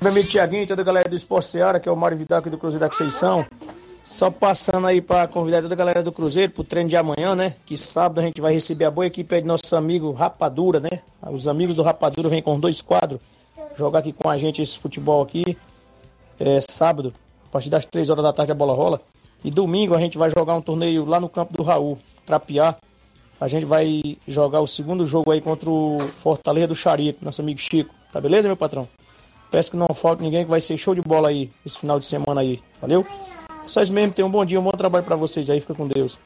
[0.00, 2.50] Meu amigo Tiaguinho toda a galera do Esporte Seara, que é o Mário Vidal aqui
[2.50, 3.46] do Cruzeiro da Conceição.
[4.02, 7.56] Só passando aí para convidar toda a galera do Cruzeiro pro treino de amanhã, né?
[7.64, 11.00] Que sábado a gente vai receber a boa equipe aí de nosso amigo Rapadura, né?
[11.22, 13.18] Os amigos do Rapadura vêm com dois quadros
[13.78, 15.56] jogar aqui com a gente esse futebol aqui.
[16.38, 17.14] É sábado,
[17.46, 19.00] a partir das 3 horas da tarde a bola rola.
[19.42, 22.76] E domingo a gente vai jogar um torneio lá no campo do Raul, Trapiá.
[23.40, 27.58] A gente vai jogar o segundo jogo aí contra o Fortaleza do Charito, nosso amigo
[27.58, 27.94] Chico.
[28.12, 28.88] Tá beleza, meu patrão?
[29.50, 32.06] Peço que não falte ninguém que vai ser show de bola aí esse final de
[32.06, 32.60] semana aí.
[32.80, 33.06] Valeu?
[33.66, 35.60] Vocês mesmo tenham um bom dia, um bom trabalho para vocês aí.
[35.60, 36.18] Fica com Deus.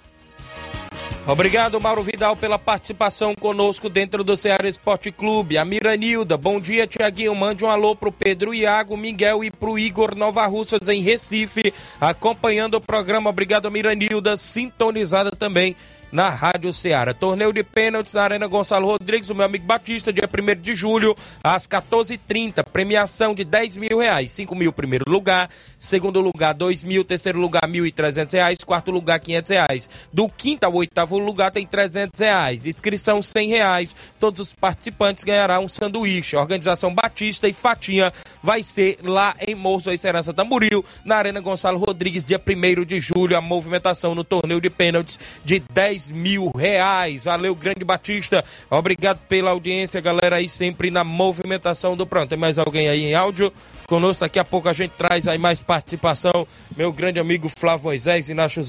[1.26, 5.58] Obrigado, Mauro Vidal, pela participação conosco dentro do Ceará Esporte Clube.
[5.58, 7.34] A Miranilda, bom dia, Tiaguinho.
[7.34, 12.76] Mande um alô pro Pedro Iago, Miguel e pro Igor Nova Russas em Recife, acompanhando
[12.76, 13.28] o programa.
[13.28, 15.76] Obrigado, Miranilda, sintonizada também
[16.10, 17.12] na Rádio Ceará.
[17.14, 21.16] Torneio de pênaltis na Arena Gonçalo Rodrigues, o meu amigo Batista, dia 1 de julho,
[21.42, 22.64] às 14h30.
[22.72, 24.32] Premiação de 10 mil reais.
[24.32, 25.48] 5 mil primeiro lugar,
[25.78, 29.88] segundo lugar 2 mil, terceiro lugar 1.300 reais, quarto lugar 500 reais.
[30.12, 32.66] Do quinto ao oitavo lugar tem 300 reais.
[32.66, 33.96] Inscrição 100 reais.
[34.18, 36.36] Todos os participantes ganharão um sanduíche.
[36.36, 41.78] Organização Batista e Fatinha vai ser lá em Morro e Serança Tamboril, na Arena Gonçalo
[41.78, 43.36] Rodrigues, dia 1 de julho.
[43.36, 47.24] A movimentação no torneio de pênaltis de 10 mil reais.
[47.24, 48.44] Valeu, grande Batista.
[48.70, 52.28] Obrigado pela audiência, galera, aí sempre na movimentação do pronto.
[52.28, 53.52] Tem mais alguém aí em áudio?
[53.88, 56.46] Conosco, daqui a pouco a gente traz aí mais participação.
[56.76, 58.62] Meu grande amigo Flávio Moisés, Inácio,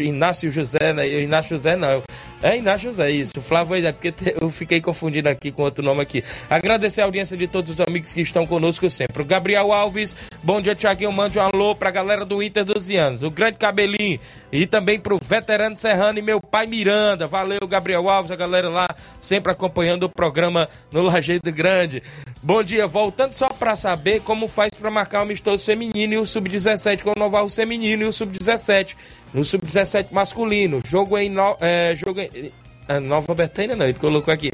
[0.00, 1.06] Inácio José, né?
[1.20, 2.02] Inácio José não.
[2.42, 3.38] É Inácio José, isso.
[3.42, 6.24] Flávio Moisés, porque eu fiquei confundindo aqui com outro nome aqui.
[6.48, 9.20] Agradecer a audiência de todos os amigos que estão conosco sempre.
[9.20, 11.12] O Gabriel Alves, bom dia, Tiaguinho.
[11.12, 13.22] Mande um alô pra galera do Inter dos anos.
[13.22, 14.18] O grande Cabelinho
[14.50, 17.26] e também pro veterano Serrano e meu pai Miranda.
[17.26, 18.88] Valeu, Gabriel Alves, a galera lá
[19.20, 22.02] sempre acompanhando o programa no Lajeito Grande.
[22.44, 26.26] Bom dia, voltando só para saber como faz para marcar o amistoso feminino e o
[26.26, 28.96] sub-17 com o feminino e o sub-17
[29.32, 30.80] no sub-17 masculino.
[30.84, 32.52] Jogo em no, é, jogo em,
[32.88, 34.50] a Nova Betânia não, ele colocou aqui.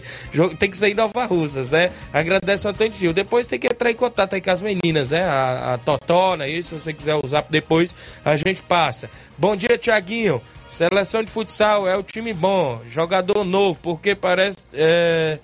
[0.58, 1.90] Tem que em Nova Russas, né?
[2.12, 3.14] Agradece o Antônio.
[3.14, 5.22] Depois tem que entrar em contato aí com as meninas, né?
[5.22, 6.46] A, a Totó, né?
[6.46, 9.08] Isso, se você quiser usar depois, a gente passa.
[9.38, 10.42] Bom dia, Tiaguinho.
[10.68, 12.82] Seleção de futsal é o time bom.
[12.90, 14.66] Jogador novo, porque parece.
[14.74, 15.38] É...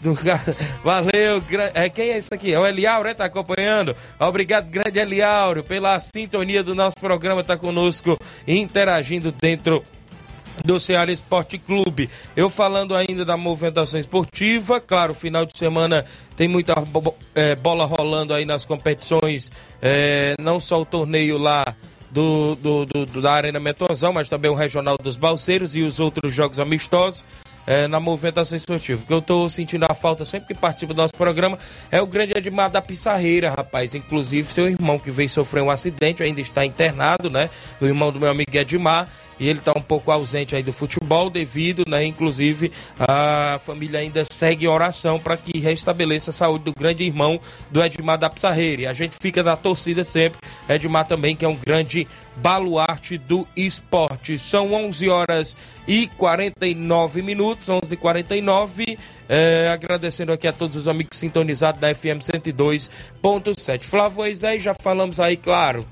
[0.00, 0.16] Do...
[0.84, 1.42] Valeu,
[1.74, 2.52] é, quem é isso aqui?
[2.52, 3.14] É o Eliauro, né?
[3.14, 3.94] Tá acompanhando?
[4.18, 9.82] Obrigado, grande Eliauro, pela sintonia do nosso programa, tá conosco, interagindo dentro
[10.64, 12.08] do Ceará Esporte Clube.
[12.36, 16.04] Eu falando ainda da movimentação esportiva, claro, final de semana
[16.36, 16.74] tem muita
[17.34, 21.64] é, bola rolando aí nas competições, é, não só o torneio lá
[22.10, 26.32] do, do, do, da Arena Metonzão, mas também o Regional dos Balseiros e os outros
[26.34, 27.24] jogos amistosos
[27.68, 29.02] é, na movimentação esportiva.
[29.02, 31.58] O que eu tô sentindo a falta sempre que participo do nosso programa
[31.90, 33.94] é o grande Edmar da Pissarreira, rapaz.
[33.94, 37.50] Inclusive, seu irmão que veio sofrer um acidente, ainda está internado, né?
[37.78, 39.06] O irmão do meu amigo Edmar
[39.38, 42.04] e ele está um pouco ausente aí do futebol devido, né?
[42.04, 47.82] Inclusive a família ainda segue oração para que restabeleça a saúde do grande irmão do
[47.82, 48.82] Edmar da Pissarreira.
[48.82, 50.40] E a gente fica na torcida sempre.
[50.68, 54.38] Edmar também que é um grande baluarte do esporte.
[54.38, 58.98] São 11 horas e 49 minutos, 11:49.
[59.28, 63.84] É, agradecendo aqui a todos os amigos sintonizados da FM 102.7.
[63.84, 65.86] Flávio Moisés, já falamos aí, claro,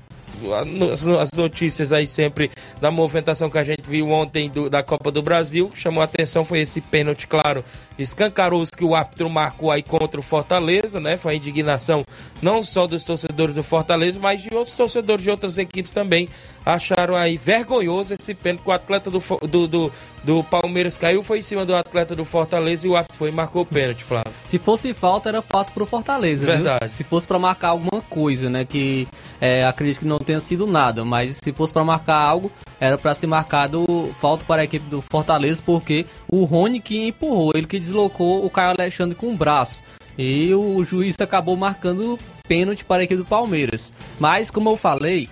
[1.21, 5.21] as notícias aí sempre da movimentação que a gente viu ontem do, da Copa do
[5.21, 5.71] Brasil.
[5.73, 7.63] Chamou a atenção foi esse pênalti, claro,
[7.97, 11.17] escancaroso que o árbitro marcou aí contra o Fortaleza, né?
[11.17, 12.05] Foi a indignação
[12.41, 16.29] não só dos torcedores do Fortaleza, mas de outros torcedores de outras equipes também.
[16.65, 19.91] Acharam aí vergonhoso esse pênalti que o atleta do, do, do,
[20.23, 23.31] do Palmeiras caiu, foi em cima do atleta do Fortaleza e o árbitro foi e
[23.31, 24.33] marcou o pênalti, Flávio.
[24.45, 26.45] Se fosse falta, era fato pro Fortaleza.
[26.45, 26.85] Verdade.
[26.85, 26.91] Viu?
[26.91, 28.65] Se fosse para marcar alguma coisa, né?
[28.65, 29.07] Que
[29.39, 33.13] é, acredito que não tenha sido nada, mas se fosse para marcar algo, era para
[33.13, 33.85] ser marcado
[34.19, 38.49] falta para a equipe do Fortaleza, porque o Rony que empurrou, ele que deslocou o
[38.49, 39.81] Caio Alexandre com o braço.
[40.17, 43.93] E o juiz acabou marcando pênalti para a equipe do Palmeiras.
[44.19, 45.29] Mas, como eu falei,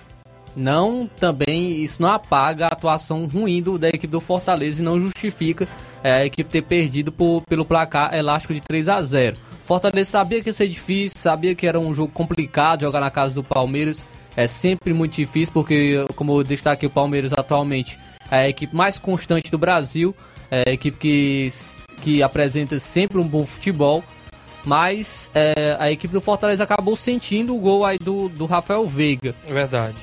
[0.56, 5.00] não também isso não apaga a atuação ruim do, da equipe do Fortaleza e não
[5.00, 5.68] justifica
[6.04, 9.38] é, a equipe ter perdido por, pelo placar elástico de 3 a 0.
[9.66, 13.34] Fortaleza sabia que ia ser difícil, sabia que era um jogo complicado jogar na casa
[13.34, 14.08] do Palmeiras.
[14.36, 18.98] É sempre muito difícil porque, como eu destaquei, o Palmeiras atualmente é a equipe mais
[18.98, 20.16] constante do Brasil,
[20.52, 21.48] é a equipe que,
[22.02, 24.04] que apresenta sempre um bom futebol.
[24.66, 29.36] Mas é, a equipe do Fortaleza acabou sentindo o gol aí do, do Rafael Veiga.
[29.48, 29.96] Verdade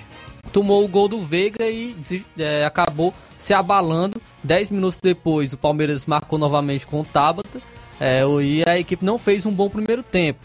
[0.52, 1.96] tomou o gol do Veiga e
[2.38, 4.20] é, acabou se abalando.
[4.44, 7.60] 10 minutos depois, o Palmeiras marcou novamente com o Tabata
[7.98, 10.40] é, e a equipe não fez um bom primeiro tempo.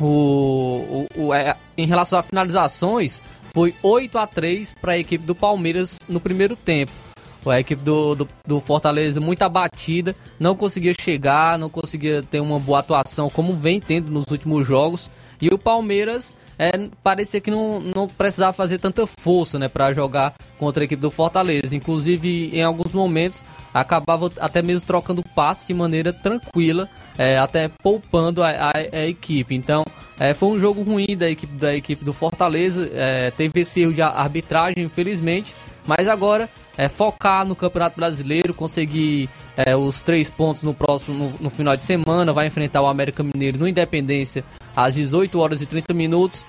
[0.00, 3.22] O, o, o é, em relação a finalizações,
[3.54, 6.92] foi 8 a 3 para a equipe do Palmeiras no primeiro tempo.
[7.46, 12.60] A equipe do, do, do, Fortaleza muito abatida, não conseguia chegar, não conseguia ter uma
[12.60, 15.10] boa atuação como vem tendo nos últimos jogos.
[15.40, 16.70] E o Palmeiras é,
[17.02, 21.10] parecia que não, não precisava fazer tanta força né, para jogar contra a equipe do
[21.10, 21.76] Fortaleza.
[21.76, 28.42] Inclusive, em alguns momentos, acabava até mesmo trocando passe de maneira tranquila, é, até poupando
[28.42, 29.54] a, a, a equipe.
[29.54, 29.84] Então,
[30.18, 32.90] é, foi um jogo ruim da equipe, da equipe do Fortaleza.
[32.92, 35.54] É, teve esse erro de arbitragem, infelizmente.
[35.86, 41.34] Mas agora é focar no Campeonato Brasileiro, conseguir é, os três pontos no próximo no,
[41.44, 42.32] no, final de semana.
[42.32, 44.44] Vai enfrentar o América Mineiro no Independência
[44.78, 46.46] às 18 horas e 30 minutos.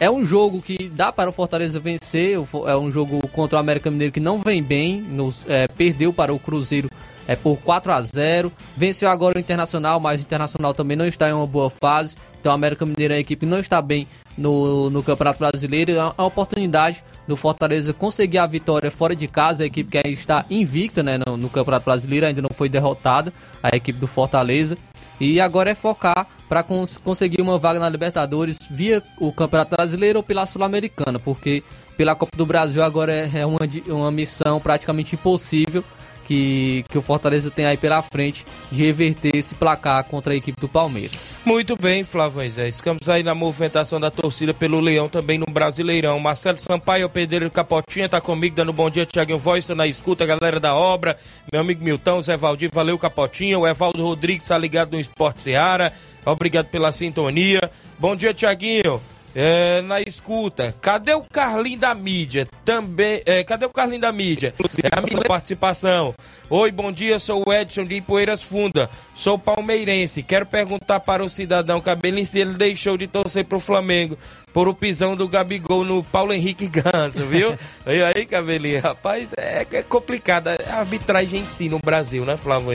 [0.00, 2.36] é um jogo que dá para o Fortaleza vencer.
[2.66, 5.00] É um jogo contra o América Mineiro que não vem bem.
[5.00, 6.88] Nos, é, perdeu para o Cruzeiro
[7.28, 11.30] é, por 4 a 0 Venceu agora o Internacional, mas o Internacional também não está
[11.30, 12.16] em uma boa fase.
[12.40, 15.92] Então o América Mineiro, a equipe não está bem no, no Campeonato Brasileiro.
[15.92, 19.62] É uma oportunidade do Fortaleza conseguir a vitória fora de casa.
[19.62, 23.32] A equipe que está invicta né, no, no Campeonato Brasileiro, ainda não foi derrotada.
[23.62, 24.76] A equipe do Fortaleza.
[25.20, 30.18] E agora é focar para cons conseguir uma vaga na Libertadores via o Campeonato Brasileiro
[30.18, 31.62] ou pela Sul-Americana, porque
[31.96, 35.82] pela Copa do Brasil agora é, é uma, uma missão praticamente impossível
[36.26, 40.60] que, que o Fortaleza tem aí pela frente de reverter esse placar contra a equipe
[40.60, 41.38] do Palmeiras.
[41.44, 42.76] Muito bem, Flávio Moisés.
[42.76, 46.18] Ficamos aí na movimentação da torcida pelo Leão também no Brasileirão.
[46.18, 50.74] Marcelo Sampaio, Pedreiro Capotinha, tá comigo dando bom dia, Thiago Voz, na escuta, galera da
[50.74, 51.16] obra.
[51.52, 53.58] Meu amigo Milton, Zé Valdir, valeu Capotinha.
[53.58, 55.92] O Evaldo Rodrigues tá ligado no Esporte Seara.
[56.24, 57.70] Obrigado pela sintonia.
[57.98, 59.00] Bom dia, Tiaguinho.
[59.34, 60.74] É, na escuta.
[60.80, 62.46] Cadê o Carlinho da mídia?
[62.64, 63.22] Também.
[63.24, 64.54] É, cadê o Carlinho da mídia?
[64.82, 66.14] É a minha participação.
[66.50, 67.18] Oi, bom dia.
[67.18, 68.90] Sou o Edson de Poeiras Funda.
[69.14, 70.22] Sou palmeirense.
[70.22, 74.18] Quero perguntar para o cidadão Cabelinho se ele deixou de torcer pro Flamengo
[74.52, 77.56] por o pisão do Gabigol no Paulo Henrique Ganso, viu?
[77.86, 80.48] e aí, Cabelinho, rapaz, é, é complicado.
[80.48, 82.72] A arbitragem em si no Brasil, né, Flávio?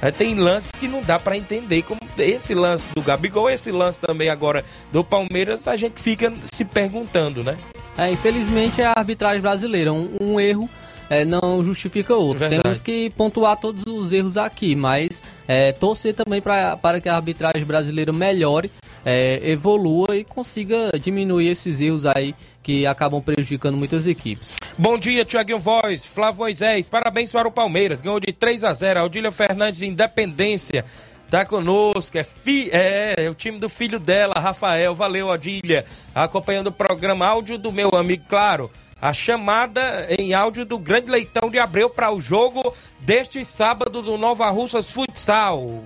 [0.00, 4.00] É, tem lances que não dá para entender, como esse lance do Gabigol, esse lance
[4.00, 7.56] também agora do Palmeiras, a gente fica se perguntando, né?
[7.96, 10.68] É, infelizmente é a arbitragem brasileira, um, um erro
[11.10, 12.40] é, não justifica outro.
[12.40, 12.62] Verdade.
[12.62, 17.16] Temos que pontuar todos os erros aqui, mas é, torcer também pra, para que a
[17.16, 18.70] arbitragem brasileira melhore,
[19.04, 24.56] é, evolua e consiga diminuir esses erros aí que acabam prejudicando muitas equipes.
[24.76, 29.00] Bom dia, Tiaguinho Voz, Flávio Moisés, parabéns para o Palmeiras, ganhou de 3 a 0
[29.00, 30.84] Aldília Fernandes, Independência,
[31.30, 35.84] tá conosco, é, fi, é, é, o time do filho dela, Rafael, valeu, Odília,
[36.14, 38.70] acompanhando o programa áudio do meu amigo, claro,
[39.00, 44.18] a chamada em áudio do Grande Leitão de Abreu para o jogo deste sábado do
[44.18, 45.84] Nova Russas Futsal.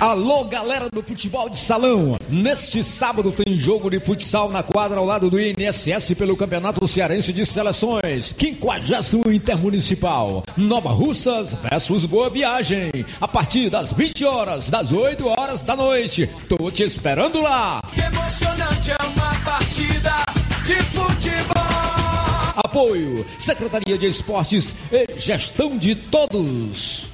[0.00, 2.16] Alô, galera do futebol de salão.
[2.28, 7.32] Neste sábado tem jogo de futsal na quadra ao lado do INSS pelo Campeonato Cearense
[7.32, 8.34] de Seleções.
[8.36, 10.42] 50 Intermunicipal.
[10.56, 12.90] Nova Russas versus Boa Viagem.
[13.20, 16.28] A partir das 20 horas, das 8 horas da noite.
[16.48, 17.80] Tô te esperando lá.
[17.94, 20.24] Que emocionante é uma partida
[20.66, 21.64] de futebol.
[22.56, 27.06] Apoio: Secretaria de Esportes e Gestão de Todos.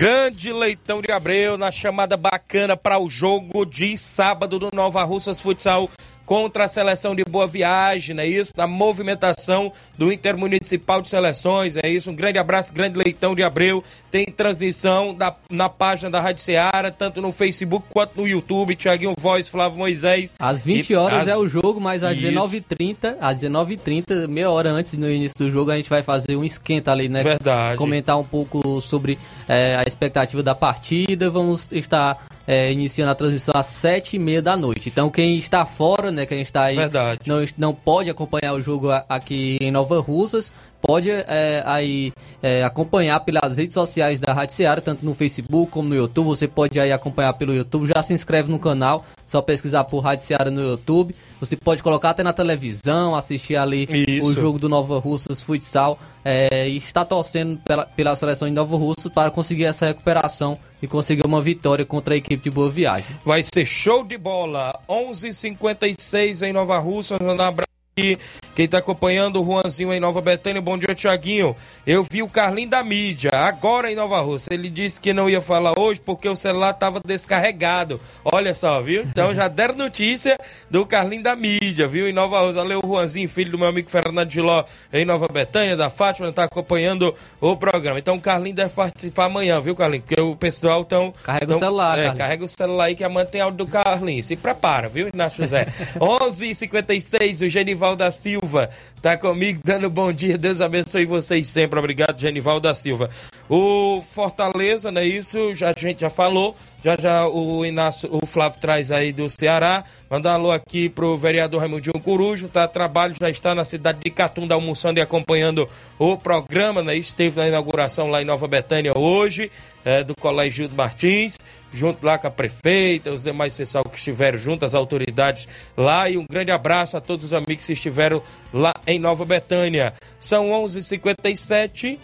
[0.00, 5.38] Grande Leitão de Abreu na chamada bacana para o jogo de sábado do Nova Russas
[5.38, 5.90] Futsal
[6.30, 8.52] contra a seleção de Boa Viagem, é isso?
[8.56, 12.08] Na movimentação do Intermunicipal de Seleções, é isso?
[12.08, 13.82] Um grande abraço, grande leitão de Abreu.
[14.12, 18.76] Tem transmissão da, na página da Rádio Ceará, tanto no Facebook quanto no YouTube.
[18.76, 20.36] Tiaguinho Voz, Flávio Moisés.
[20.38, 25.10] Às 20 horas é o jogo, mas às 19h30, às 19h30, meia hora antes do
[25.10, 27.24] início do jogo, a gente vai fazer um esquenta ali, né?
[27.24, 27.76] Verdade.
[27.76, 29.18] Comentar um pouco sobre
[29.50, 31.28] é, a expectativa da partida.
[31.28, 34.88] Vamos estar é, iniciando a transmissão às sete e meia da noite.
[34.88, 37.20] Então quem está fora, né, quem está aí, Verdade.
[37.26, 42.12] não, não pode acompanhar o jogo aqui em Nova Russas, pode é, aí
[42.42, 46.26] é, acompanhar pelas redes sociais da Rádio Seara, tanto no Facebook como no YouTube.
[46.26, 47.86] Você pode aí acompanhar pelo YouTube.
[47.86, 51.14] Já se inscreve no canal, só pesquisar por Rádio Seara no YouTube.
[51.38, 54.30] Você pode colocar até na televisão, assistir ali Isso.
[54.30, 58.76] o jogo do Nova Russas Futsal é, e está torcendo pela, pela seleção de Nova
[58.76, 63.16] Russas para conseguir essa recuperação e conseguir uma vitória contra a equipe de Boa Viagem.
[63.24, 64.78] Vai ser show de bola.
[64.88, 67.18] 11:56 em Nova Russas.
[67.20, 67.70] Um abraço
[68.00, 68.18] aqui.
[68.54, 71.56] Quem está acompanhando o Juanzinho em Nova Betânia, bom dia, Tiaguinho.
[71.86, 74.52] Eu vi o Carlinho da mídia, agora em Nova Rússia.
[74.52, 78.00] Ele disse que não ia falar hoje porque o celular estava descarregado.
[78.24, 79.02] Olha só, viu?
[79.02, 80.36] Então já deram notícia
[80.68, 82.08] do Carlinho da mídia, viu?
[82.08, 82.56] Em Nova Rússia.
[82.56, 87.14] Valeu, Juanzinho, filho do meu amigo Fernando Giló, em Nova Betânia, da Fátima, está acompanhando
[87.40, 87.98] o programa.
[87.98, 90.02] Então o Carlinho deve participar amanhã, viu, Carlinho?
[90.02, 91.14] Porque o pessoal tão.
[91.22, 94.22] Carrega tão, o celular, É, carrega o celular aí que amanhã tem áudio do Carlinho.
[94.22, 95.66] Se prepara, viu, Inácio José?
[95.96, 98.70] 11h56, o Genival da Silva
[99.00, 100.36] tá comigo dando bom dia.
[100.36, 101.78] Deus abençoe vocês sempre.
[101.78, 103.10] Obrigado, Genival da Silva.
[103.52, 105.52] O Fortaleza, não é isso?
[105.56, 106.54] Já, a gente já falou.
[106.84, 109.82] Já já o Inácio, o Flávio traz aí do Ceará.
[110.08, 112.46] Mandar alô aqui pro vereador Raimundinho Corujo.
[112.46, 116.96] Tá trabalho, já está na cidade de Catunda almoçando e acompanhando o programa, né?
[116.96, 119.50] Esteve na inauguração lá em Nova Betânia hoje,
[119.84, 121.36] é, do Colégio Gildo Martins,
[121.72, 126.08] junto lá com a prefeita, os demais pessoal que estiveram junto, as autoridades lá.
[126.08, 128.22] E um grande abraço a todos os amigos que estiveram
[128.54, 129.92] lá em Nova Betânia.
[130.20, 131.98] São 11h57.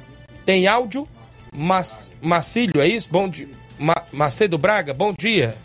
[0.44, 1.08] Tem áudio?
[1.56, 2.12] Mas,
[2.78, 3.08] é isso?
[3.10, 3.48] Bom dia.
[3.78, 5.56] Ma, Macedo Braga, bom dia.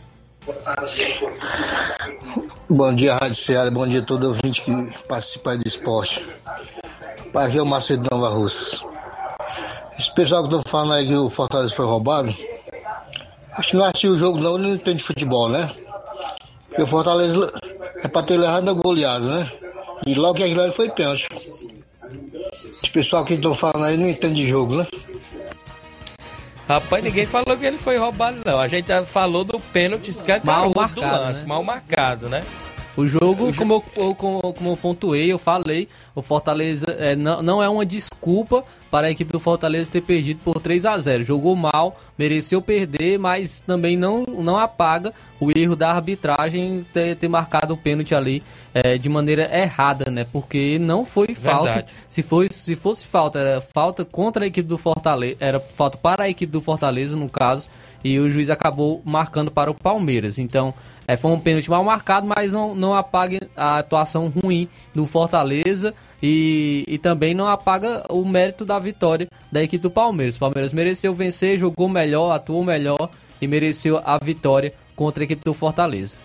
[2.69, 3.69] Bom dia, Rádio Ceará.
[3.69, 4.71] Bom dia a todo ouvinte que
[5.05, 6.25] participa do esporte.
[7.33, 8.85] É o Macedo Nova Russas.
[9.99, 12.33] Esse pessoal que estão falando aí que o Fortaleza foi roubado,
[13.51, 15.69] acho que não assistiu o jogo não, não entende futebol, né?
[16.69, 17.51] Porque o Fortaleza
[18.01, 19.51] é pra ter levado a goleada, né?
[20.05, 21.27] E logo que ali foi pênalti.
[22.53, 24.87] Esse pessoal que estão falando aí não entende de jogo, né?
[26.67, 28.59] Rapaz, ninguém falou que ele foi roubado, não.
[28.59, 31.47] A gente já falou do pênalti escancaroso Mal do lance, né?
[31.47, 32.43] mal marcado, né?
[33.01, 37.41] O jogo, como eu, eu- como, como eu pontuei, eu falei, o Fortaleza é, não,
[37.41, 41.23] não é uma desculpa para a equipe do Fortaleza ter perdido por 3 a 0
[41.23, 47.27] Jogou mal, mereceu perder, mas também não, não apaga o erro da arbitragem ter, ter
[47.27, 48.43] marcado o pênalti ali
[48.73, 50.25] é, de maneira errada, né?
[50.31, 51.65] Porque não foi falta.
[51.65, 51.93] Verdade.
[52.07, 56.23] Se, foi, se fosse falta, era falta contra a equipe do Fortaleza, era falta para
[56.25, 57.69] a equipe do Fortaleza, no caso,
[58.03, 60.39] e o juiz acabou marcando para o Palmeiras.
[60.39, 60.73] Então,
[61.07, 65.93] é, foi um pênalti mal marcado, mas não, não apaga a atuação ruim do Fortaleza
[66.21, 70.37] e, e também não apaga o mérito da vitória da equipe do Palmeiras.
[70.37, 73.09] O Palmeiras mereceu vencer, jogou melhor, atuou melhor
[73.41, 76.17] e mereceu a vitória contra a equipe do Fortaleza.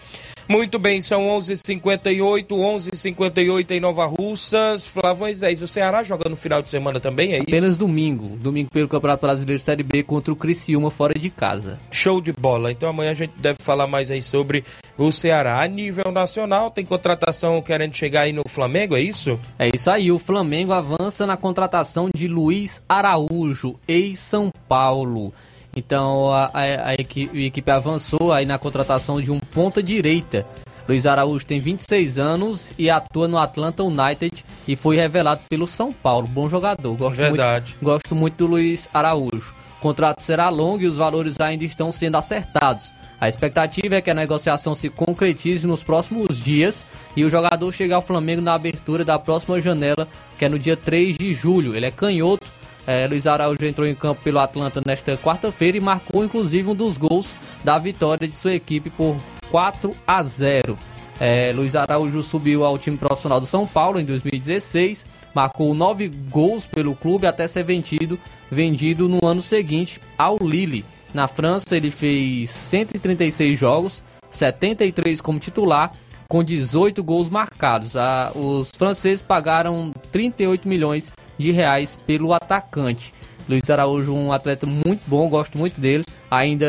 [0.48, 4.86] Muito bem, são 11h58, 11h58 em Nova Russas.
[4.86, 7.48] Flávio Moisés, o Ceará joga no final de semana também, é isso?
[7.48, 11.80] Apenas domingo, domingo pelo Campeonato Brasileiro Série B contra o Criciúma fora de casa.
[11.90, 12.70] Show de bola.
[12.70, 14.62] Então amanhã a gente deve falar mais aí sobre
[14.96, 15.60] o Ceará.
[15.60, 19.40] A nível nacional, tem contratação querendo chegar aí no Flamengo, é isso?
[19.58, 25.34] É isso aí, o Flamengo avança na contratação de Luiz Araújo, ex-São Paulo.
[25.76, 30.46] Então a, a- a equipe, a equipe avançou aí na contratação de um ponta-direita.
[30.88, 35.92] Luiz Araújo tem 26 anos e atua no Atlanta United e foi revelado pelo São
[35.92, 36.28] Paulo.
[36.28, 37.72] Bom jogador, gosto, Verdade.
[37.72, 39.52] Muito, gosto muito do Luiz Araújo.
[39.78, 42.92] O contrato será longo e os valores ainda estão sendo acertados.
[43.20, 47.92] A expectativa é que a negociação se concretize nos próximos dias e o jogador chegue
[47.92, 50.06] ao Flamengo na abertura da próxima janela,
[50.38, 51.74] que é no dia 3 de julho.
[51.74, 52.46] Ele é canhoto.
[52.86, 56.96] É, Luiz Araújo entrou em campo pelo Atlanta nesta quarta-feira e marcou inclusive um dos
[56.96, 57.34] gols
[57.64, 59.16] da vitória de sua equipe por
[59.50, 60.78] 4 a 0.
[61.18, 66.66] É, Luiz Araújo subiu ao time profissional do São Paulo em 2016, marcou nove gols
[66.66, 68.18] pelo clube até ser vendido,
[68.50, 70.84] vendido no ano seguinte ao Lille.
[71.12, 75.92] Na França ele fez 136 jogos, 73 como titular,
[76.28, 77.94] com 18 gols marcados.
[78.34, 83.12] Os franceses pagaram 38 milhões de reais pelo atacante.
[83.48, 86.04] Luiz Araújo, um atleta muito bom, gosto muito dele.
[86.30, 86.66] Ainda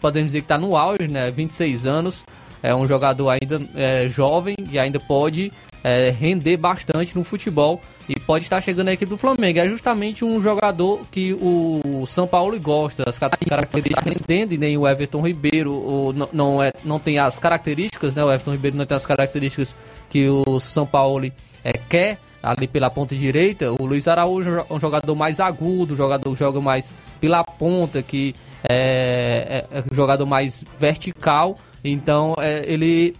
[0.00, 1.30] podemos dizer que está no auge, né?
[1.30, 2.24] 26 anos.
[2.62, 5.52] É um jogador ainda é, jovem e ainda pode
[5.82, 9.58] é, render bastante no futebol e pode estar chegando aqui do Flamengo.
[9.58, 15.26] É justamente um jogador que o São Paulo gosta, as características entende, nem o Everton
[15.26, 18.24] Ribeiro o, não, é, não tem as características, né?
[18.24, 19.76] O Everton Ribeiro não tem as características
[20.08, 21.30] que o São Paulo
[21.62, 23.72] é, quer ali pela ponta direita.
[23.72, 28.34] O Luiz Araújo é um jogador mais agudo, jogador que joga mais pela ponta, que
[28.68, 31.58] é, é, é um jogador mais vertical.
[31.84, 33.14] Então é, ele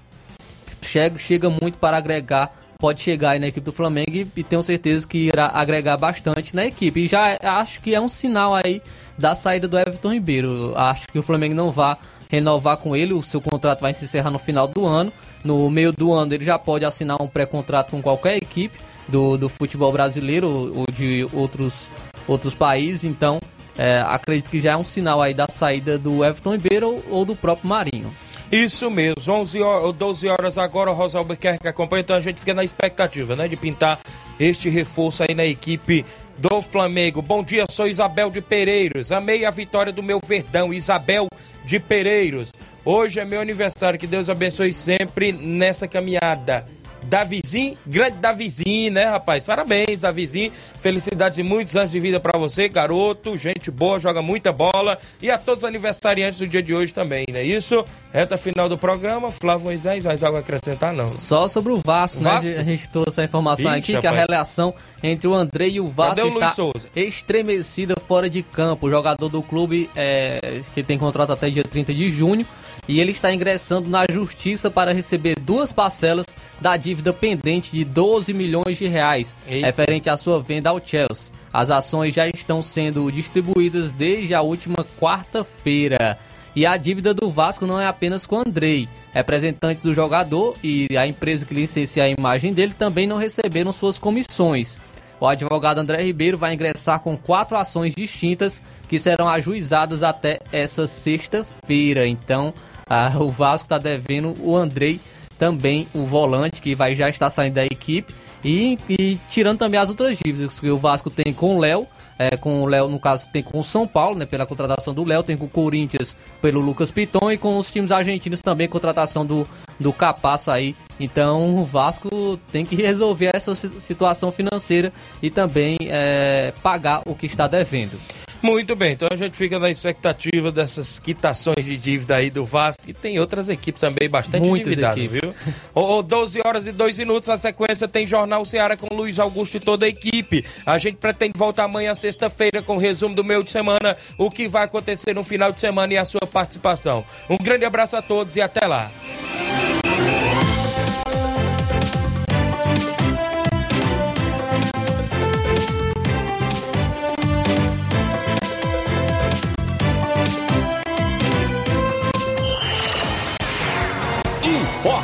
[0.82, 4.62] chega, chega muito para agregar, pode chegar aí na equipe do Flamengo e, e tenho
[4.62, 7.00] certeza que irá agregar bastante na equipe.
[7.00, 8.82] E já acho que é um sinal aí
[9.16, 10.72] da saída do Everton Ribeiro.
[10.76, 11.96] Acho que o Flamengo não vai
[12.30, 15.12] renovar com ele, o seu contrato vai se encerrar no final do ano.
[15.42, 19.48] No meio do ano ele já pode assinar um pré-contrato com qualquer equipe do, do
[19.48, 21.90] futebol brasileiro ou, ou de outros,
[22.26, 23.04] outros países.
[23.04, 23.40] Então
[23.76, 27.24] é, acredito que já é um sinal aí da saída do Everton Ribeiro ou, ou
[27.24, 28.12] do próprio Marinho.
[28.50, 32.54] Isso mesmo, 11 horas, 12 horas agora, o Rosa Albuquerque acompanha, então a gente fica
[32.54, 34.00] na expectativa, né, de pintar
[34.40, 36.02] este reforço aí na equipe
[36.38, 37.20] do Flamengo.
[37.20, 41.28] Bom dia, sou Isabel de Pereiros, amei a vitória do meu Verdão, Isabel
[41.62, 42.50] de Pereiros.
[42.86, 46.64] Hoje é meu aniversário, que Deus abençoe sempre nessa caminhada.
[47.08, 49.42] Davizinho, grande Davizinho, né, rapaz?
[49.44, 50.52] Parabéns, Davizinho.
[50.80, 53.36] Felicidades e muitos anos de vida pra você, garoto.
[53.38, 54.98] Gente boa, joga muita bola.
[55.20, 57.84] E a todos os aniversariantes do dia de hoje também, não é isso?
[58.12, 59.30] Reta final do programa.
[59.30, 61.10] Flávio Moisés, mais algo a acrescentar, não?
[61.16, 62.50] Só sobre o Vasco, Vasco?
[62.52, 62.58] né?
[62.58, 64.26] A gente trouxe a informação Ixi, aqui que a rapaz.
[64.28, 66.88] relação entre o André e o Vasco o está Souza?
[66.94, 68.86] estremecida fora de campo.
[68.86, 72.46] O jogador do clube, é, que tem contrato até dia 30 de junho,
[72.88, 76.24] e ele está ingressando na justiça para receber duas parcelas
[76.58, 79.66] da dívida pendente de 12 milhões de reais, Eita.
[79.66, 81.32] referente à sua venda ao Chelsea.
[81.52, 86.18] As ações já estão sendo distribuídas desde a última quarta-feira.
[86.56, 88.88] E a dívida do Vasco não é apenas com o Andrei.
[89.12, 93.98] Representantes do jogador e a empresa que licencia a imagem dele também não receberam suas
[93.98, 94.80] comissões.
[95.20, 100.86] o advogado André Ribeiro vai ingressar com quatro ações distintas que serão ajuizadas até essa
[100.86, 102.06] sexta-feira.
[102.06, 102.54] Então,
[102.88, 105.00] ah, o Vasco está devendo o Andrei
[105.38, 108.12] também o volante que vai já estar saindo da equipe
[108.44, 111.86] e, e tirando também as outras dívidas que o Vasco tem com o Léo
[112.18, 115.04] é, com o Léo, no caso, tem com o São Paulo, né, pela contratação do
[115.04, 119.24] Léo, tem com o Corinthians pelo Lucas Piton e com os times argentinos também, contratação
[119.24, 119.46] do,
[119.78, 120.74] do Capasso aí.
[120.98, 127.26] Então o Vasco tem que resolver essa situação financeira e também é, pagar o que
[127.26, 127.96] está devendo.
[128.40, 132.88] Muito bem, então a gente fica na expectativa dessas quitações de dívida aí do Vasco
[132.88, 135.20] e tem outras equipes também bastante Muitas endividadas, equipes.
[135.20, 135.34] viu?
[135.74, 139.60] Ô, 12 horas e 2 minutos, na sequência tem Jornal Ceará com Luiz Augusto e
[139.60, 140.44] toda a equipe.
[140.64, 144.46] A gente pretende voltar amanhã, sexta-feira, com o resumo do meio de semana, o que
[144.46, 147.04] vai acontecer no final de semana e a sua participação.
[147.28, 148.90] Um grande abraço a todos e até lá.